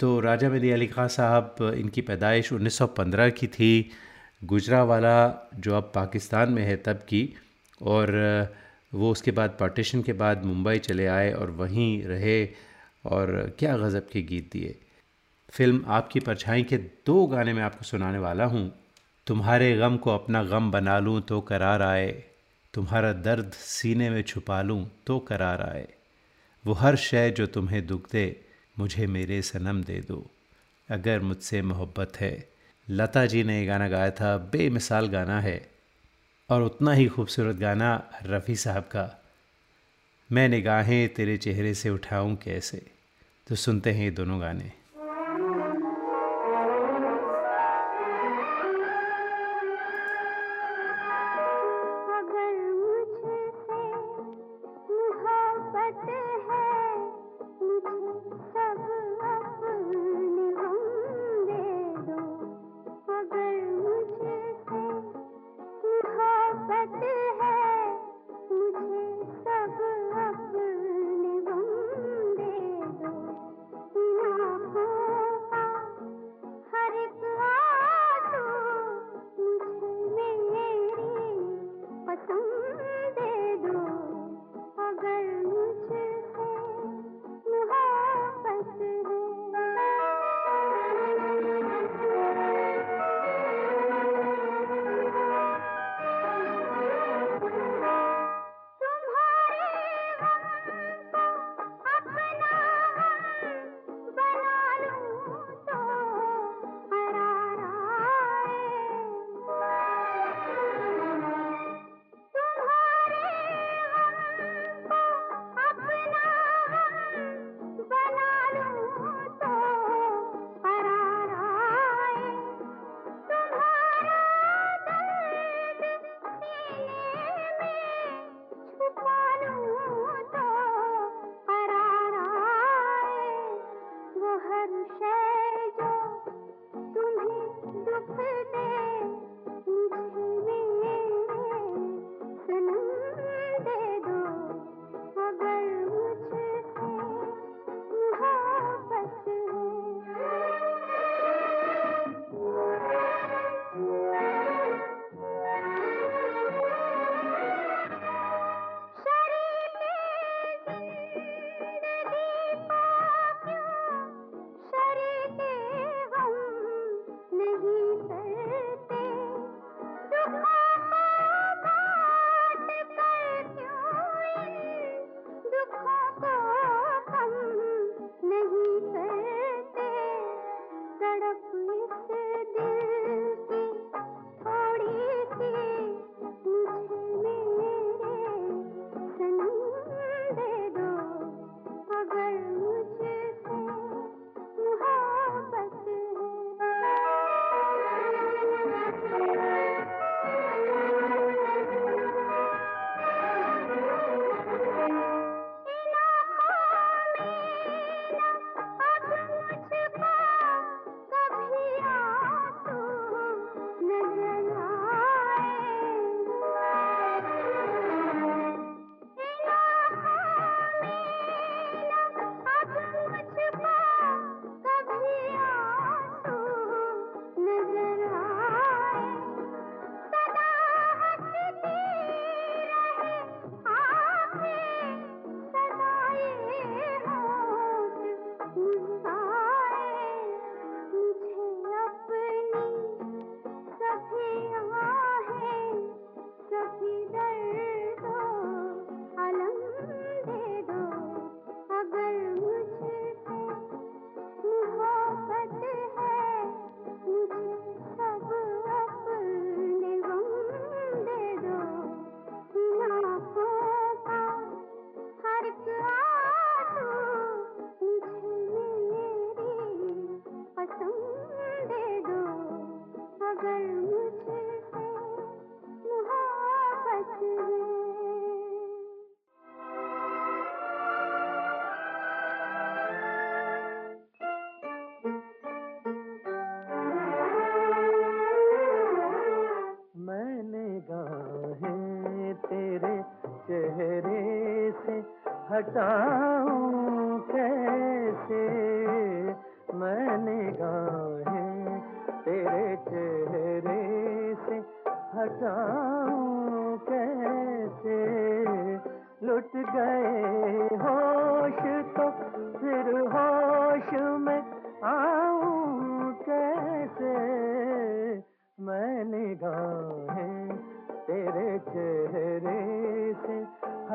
तो 0.00 0.18
राजा 0.20 0.48
मेहदी 0.48 0.70
अली 0.70 0.86
खां 0.86 1.08
साहब, 1.10 1.56
इनकी 1.74 2.00
पैदाइश 2.02 2.52
1915 2.52 3.30
की 3.30 3.46
थी। 3.48 3.90
गुजरावाला 4.42 5.18
जो 5.56 5.74
अब 5.74 5.90
पाकिस्तान 5.94 6.50
में 6.52 6.62
है 6.62 6.76
तब 6.78 6.96
की, 7.08 7.22
और 7.80 8.12
वो 8.94 9.10
उसके 9.10 9.30
बाद 9.30 9.56
पार्टीशन 9.60 10.02
के 10.02 10.12
बाद 10.14 10.44
मुंबई 10.44 10.78
चले 10.80 11.06
आए 11.08 11.32
और 11.32 11.50
वहीं 11.52 12.02
रहे 12.04 12.38
और 13.04 13.32
क्या 13.58 13.76
गज़ब 13.78 14.06
के 14.12 14.22
गीत 14.22 14.50
दिए। 14.52 14.74
फ़िल्म 15.52 15.84
आपकी 15.88 16.20
परछाई 16.20 16.62
के 16.62 16.76
दो 17.06 17.26
गाने 17.26 17.52
मैं 17.52 17.62
आपको 17.62 17.84
सुनाने 17.84 18.18
वाला 18.18 18.44
हूँ। 18.44 18.70
तुम्हारे 19.26 19.76
गम 19.76 19.96
को 19.96 20.10
अपना 20.10 20.42
गम 20.44 20.70
बना 20.70 20.98
लूँ 20.98 21.20
तो 21.22 21.40
करार 21.42 21.82
आए। 21.82 22.12
तुम्हारा 22.76 23.12
दर्द 23.12 23.52
सीने 23.52 24.10
में 24.10 24.22
छुपा 24.22 24.62
लूँ 24.62 24.90
तो 25.06 25.18
करार 25.18 25.62
आए। 25.62 25.88
वो 26.66 26.72
हर 26.72 26.96
शय 26.96 27.30
जो 27.30 27.46
तुम्हें 27.46 27.86
दुख 27.86 28.10
दे 28.10 28.44
मुझे 28.78 29.06
मेरे 29.06 29.42
सनम 29.42 29.82
दे 29.82 30.00
दो। 30.00 30.30
अगर 30.90 31.20
मुझसे 31.20 31.62
मोहब्बत 31.62 32.12
है। 32.16 32.48
लता 32.90 33.26
जी 33.26 33.44
ने 33.44 33.60
ये 33.60 33.66
गाना 33.66 33.88
गाया 33.88 34.10
था, 34.10 34.36
बेमिसाल 34.36 35.08
गाना 35.08 35.40
है। 35.40 35.70
और 36.50 36.62
उतना 36.62 36.92
ही 36.92 37.06
खूबसूरत 37.06 37.56
गाना 37.56 38.10
रफ़ी 38.22 38.56
साहब 38.56 38.82
का। 38.82 39.24
मैं 40.32 40.48
निगाहें 40.48 41.14
तेरे 41.14 41.36
चेहरे 41.36 41.74
से 41.74 41.90
उठाऊं 41.90 42.36
कैसे? 42.36 42.86
तो 43.46 43.54
सुनते 43.54 43.92
हैं 43.92 44.04
ये 44.04 44.10
दोनों 44.10 44.40
गाने। 44.40 44.72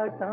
हटा 0.01 0.31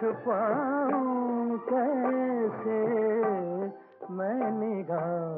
छुपाऊं 0.00 1.58
कैसे? 1.58 2.78
मैं 4.10 4.50
निगाहें 4.60 5.37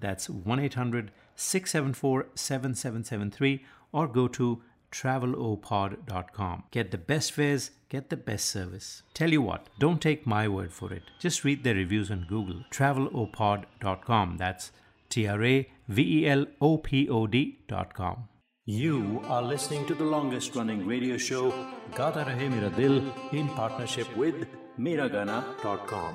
That's 0.00 0.28
1 0.28 0.58
800 0.60 1.10
674 1.36 2.26
7773 2.34 3.64
or 3.92 4.06
go 4.06 4.28
to 4.28 4.62
travelopod.com. 4.92 6.64
Get 6.70 6.90
the 6.90 6.98
best 6.98 7.32
fares, 7.32 7.70
get 7.88 8.10
the 8.10 8.16
best 8.16 8.46
service. 8.46 9.02
Tell 9.14 9.30
you 9.30 9.42
what, 9.42 9.68
don't 9.78 10.00
take 10.00 10.26
my 10.26 10.48
word 10.48 10.72
for 10.72 10.92
it. 10.92 11.02
Just 11.18 11.44
read 11.44 11.64
the 11.64 11.74
reviews 11.74 12.10
on 12.10 12.26
Google. 12.28 12.64
Travelopod.com. 12.70 14.36
That's 14.38 14.72
T 15.08 15.26
R 15.26 15.44
A 15.44 15.70
V 15.88 16.20
E 16.20 16.28
L 16.28 16.46
O 16.60 16.78
P 16.78 17.08
O 17.08 17.26
D.com. 17.26 18.28
You 18.66 19.22
are 19.26 19.42
listening 19.42 19.86
to 19.86 19.94
the 19.94 20.04
longest 20.04 20.54
running 20.54 20.86
radio 20.86 21.16
show, 21.16 21.50
Gata 21.94 22.24
Rahe 22.24 22.48
Mera 22.50 22.70
Dil, 22.70 23.12
in 23.32 23.48
partnership 23.48 24.14
with 24.16 24.46
Miragana.com. 24.78 26.14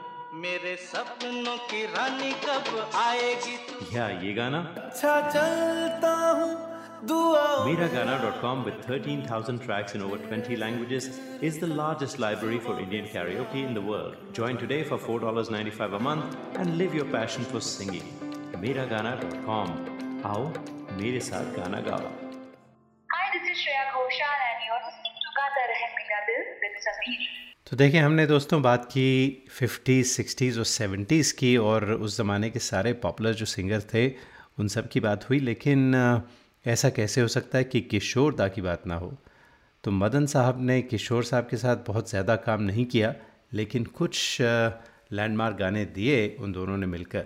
मेरे 0.33 0.75
सपनों 0.81 1.55
की 1.69 1.83
रानी 1.93 2.31
कब 2.43 2.91
आएगी 2.95 3.55
तू 3.69 3.85
या 3.95 4.07
ये 4.23 4.33
गाना 4.33 4.59
अच्छा 4.87 5.19
चलता 5.29 6.11
हूँ 6.41 6.49
Miragana.com 7.09 8.63
with 8.65 8.75
13,000 8.87 9.59
tracks 9.61 9.95
in 9.95 10.03
over 10.07 10.17
20 10.25 10.55
languages 10.63 11.07
is 11.41 11.57
the 11.57 11.69
largest 11.79 12.19
library 12.19 12.59
for 12.59 12.79
Indian 12.79 13.07
karaoke 13.13 13.63
in 13.69 13.73
the 13.73 13.81
world. 13.81 14.17
Join 14.39 14.57
today 14.63 14.83
for 14.83 14.99
$4.95 14.99 15.95
a 15.95 15.99
month 15.99 16.37
and 16.59 16.77
live 16.77 16.93
your 16.93 17.05
passion 17.17 17.43
for 17.53 17.59
singing. 17.71 18.05
Miragana.com. 18.65 19.73
आओ 20.31 20.43
मेरे 21.01 21.19
साथ 21.31 21.53
गाना 21.59 21.81
गाओ 21.89 22.11
Hi, 23.15 23.25
this 23.35 23.49
is 23.53 23.63
Shreya 23.63 23.85
Ghoshal 23.95 24.47
and 24.49 24.67
you're 24.67 24.83
listening 24.87 25.15
to 25.25 25.37
Gata 25.39 25.63
Rahe 25.71 25.87
Mera 25.97 26.21
Dil 26.29 26.45
with 26.65 26.77
Sameer. 26.87 27.40
तो 27.71 27.77
देखिए 27.77 27.99
हमने 28.01 28.25
दोस्तों 28.27 28.61
बात 28.61 28.85
की 28.85 29.43
50s, 29.51 30.09
60s 30.15 30.57
और 30.57 30.65
70s 30.65 31.31
की 31.31 31.55
और 31.57 31.91
उस 31.93 32.17
ज़माने 32.17 32.49
के 32.49 32.59
सारे 32.59 32.91
पॉपुलर 32.93 33.33
जो 33.33 33.45
सिंगर 33.45 33.81
थे 33.93 34.07
उन 34.59 34.67
सब 34.67 34.89
की 34.89 34.99
बात 34.99 35.29
हुई। 35.29 35.39
लेकिन 35.39 35.95
ऐसा 36.65 36.89
कैसे 36.89 37.21
हो 37.21 37.27
सकता 37.27 37.57
है 37.57 37.63
कि 37.63 37.81
किशोर 37.83 38.35
दा 38.35 38.47
की 38.47 38.61
बात 38.61 38.87
ना 38.87 38.95
हो? 38.95 39.13
तो 39.83 39.91
मदन 39.91 40.25
साहब 40.25 40.61
ने 40.61 40.81
किशोर 40.81 41.23
साहब 41.23 41.47
के 41.51 41.57
साथ 41.57 41.87
बहुत 41.87 42.09
ज़्यादा 42.09 42.35
काम 42.43 42.61
नहीं 42.63 42.85
किया 42.85 43.13
लेकिन 43.53 43.85
कुछ 43.95 44.37
लैंडमार्क 44.41 45.57
गाने 45.57 45.85
दिए 45.95 46.19
उन 46.39 46.51
दोनों 46.51 46.77
ने 46.77 46.85
मिलकर। 46.87 47.25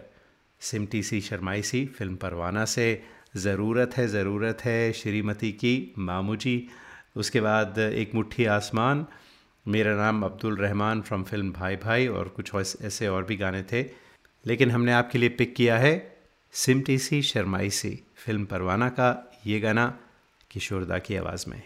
सिमटी 0.61 1.03
सी 1.03 1.21
शर्माई 1.23 1.61
सी 1.63 1.85
फ़िल्म 1.97 2.15
परवाना 2.17 2.65
से 2.67 2.89
ज़रूरत 3.37 3.97
है 3.97 4.07
ज़रूरत 4.07 4.65
है 4.65 4.91
श्रीमती 4.93 5.51
की 5.53 5.75
मामू 5.99 6.35
जी। 6.35 6.57
उसके 7.15 7.41
बाद 7.41 7.79
एक 7.79 8.15
मुट्ठी 8.15 8.45
आसमान 8.53 9.05
मेरा 9.67 9.95
नाम 9.95 10.23
अब्दुल 10.23 10.57
रहमान 10.57 11.01
फ्रॉम 11.01 11.23
फ़िल्म 11.23 11.51
भाई 11.51 11.75
भाई 11.75 12.07
और 12.07 12.27
कुछ 12.27 12.55
ऐसे 12.55 13.07
और 13.07 13.23
भी 13.23 13.35
गाने 13.35 13.63
थे। 13.63 13.81
लेकिन 14.45 14.71
हमने 14.71 14.91
आपके 14.91 15.17
लिए 15.17 15.29
पिक 15.29 15.55
किया 15.55 15.77
है 15.77 16.17
सिमटी 16.51 16.97
सी 16.97 17.21
शर्माई 17.21 17.69
सी 17.69 18.03
फ़िल्म 18.15 18.45
परवाना 18.45 18.89
का 18.89 19.31
ये 19.45 19.59
गाना 19.59 19.99
किशोरदा 20.51 20.97
की 20.97 21.15
आवाज़ 21.15 21.45
में। 21.49 21.63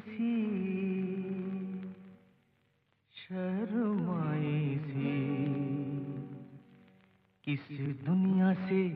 सी 0.00 0.40
शर्माई 3.16 3.59
किस 7.50 7.78
दुनिया 8.06 8.52
से 8.54 8.88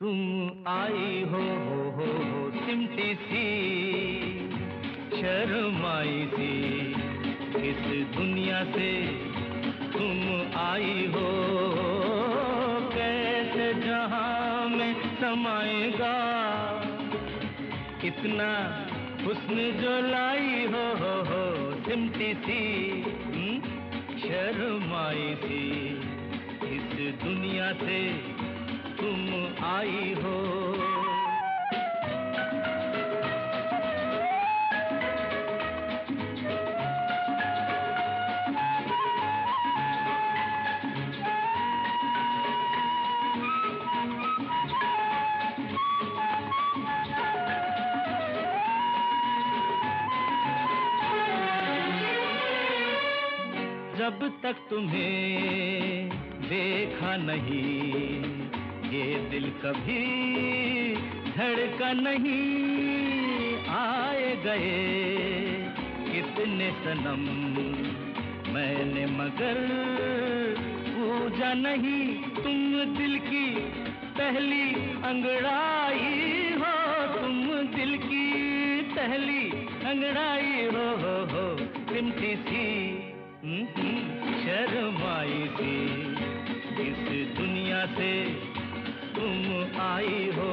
तुम 0.00 0.18
आई 0.68 1.22
हो 1.22 1.38
हो 1.38 1.90
हो 1.90 2.06
हो 2.22 2.50
सिमटी 2.50 3.14
सी 3.14 3.44
शर्माई 5.16 6.26
सी। 6.26 6.94
किस 7.56 8.14
दुनिया 8.16 8.64
से 8.64 9.06
तुम 9.92 10.56
आई 10.56 11.06
हो 11.06 11.28
कैसे 12.94 13.74
जहाँ 13.74 14.68
में 14.68 14.94
समाएगा? 15.20 16.16
इतना 18.04 18.50
हुस्न 19.26 19.56
जो 19.56 20.00
लाई 20.10 20.64
हो 20.66 20.84
हो 20.96 21.14
हो 21.22 21.74
सिमटी 21.80 22.34
सी 22.34 22.60
हम्म, 23.02 23.60
शर्माई 24.18 25.34
सी। 25.34 26.13
इस 26.94 27.14
दुनिया 27.22 27.70
से 27.78 27.98
तुम 28.98 29.64
आई 29.66 30.14
हो। 30.22 30.36
जब 53.98 54.22
तक 54.42 54.56
तुम्हें 54.70 56.33
देखा 56.44 57.16
नहीं 57.16 58.32
ये 58.90 59.28
दिल 59.30 59.50
कभी 59.50 60.96
धड़का 61.30 61.92
नहीं। 61.92 63.66
आए 63.66 64.36
गए 64.36 64.94
कितने 66.12 66.70
सनम 66.70 67.24
मैंने 68.54 69.06
मगर 69.06 69.56
पूजा 70.88 71.54
नहीं। 71.54 72.22
तुम 72.22 72.96
दिल 72.98 73.18
की 73.18 73.50
पहली 74.18 74.74
अंगड़ाई 75.02 76.52
हो 76.52 76.74
तुम 77.20 77.52
दिल 77.76 77.98
की 77.98 78.24
पहली 78.82 79.50
अंगड़ाई 79.84 80.64
हो 80.64 80.90
हो 80.96 81.24
हो। 81.24 81.56
सी 82.24 82.90
हम्म, 83.44 83.82
हम्म, 83.82 84.32
शर्माई 84.34 85.48
सी। 85.48 86.33
इस 86.84 87.02
दुनिया 87.36 87.84
से 87.96 88.12
तुम 89.16 89.80
आई 89.82 90.30
हो। 90.36 90.52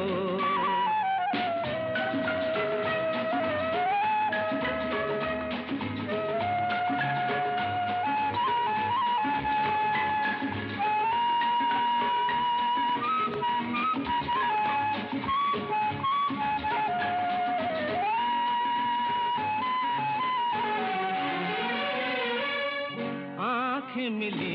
मिली 24.12 24.51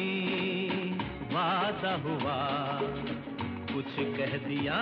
वादा 1.77 1.95
हुआ। 2.05 2.37
कुछ 3.72 3.97
कह 4.16 4.37
दिया 4.49 4.77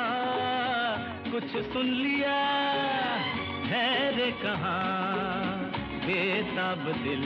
कुछ 1.31 1.51
सुन 1.73 1.87
लिया। 1.87 2.37
ठहरे 3.65 4.31
कहाँ 4.43 5.71
बेताब 6.05 6.85
दिल 7.03 7.25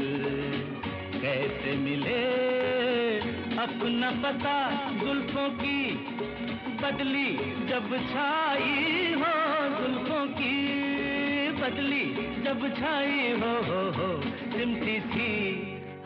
कैसे 1.21 1.77
मिले? 1.77 2.23
अपना 3.59 4.11
पता 4.23 4.57
जुल्फों 5.03 5.49
की 5.61 5.81
बदली 6.83 7.31
जब 7.69 7.97
छाई 8.12 9.12
हो 9.21 9.35
जुल्फों 9.79 10.27
की 10.41 10.57
बदली 11.61 12.05
जब 12.45 12.69
छाई 12.79 13.33
हो 13.43 13.55
हो 13.69 13.81
हो 13.99 14.11
सिमटी 14.53 15.01
सी 15.12 15.33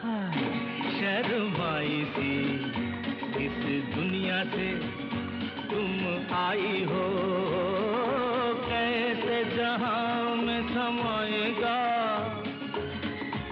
हाँ, 0.03 0.33
शर्माई 0.99 2.05
सी। 2.17 2.82
इस 3.43 3.85
दुनिया 3.95 4.45
से 4.45 4.75
तुम 5.71 5.93
आई 6.37 6.85
हो। 6.85 7.09
कैसे 8.69 9.57
जहाँ 9.57 10.37
में 10.37 10.69
समाएगा? 10.69 11.79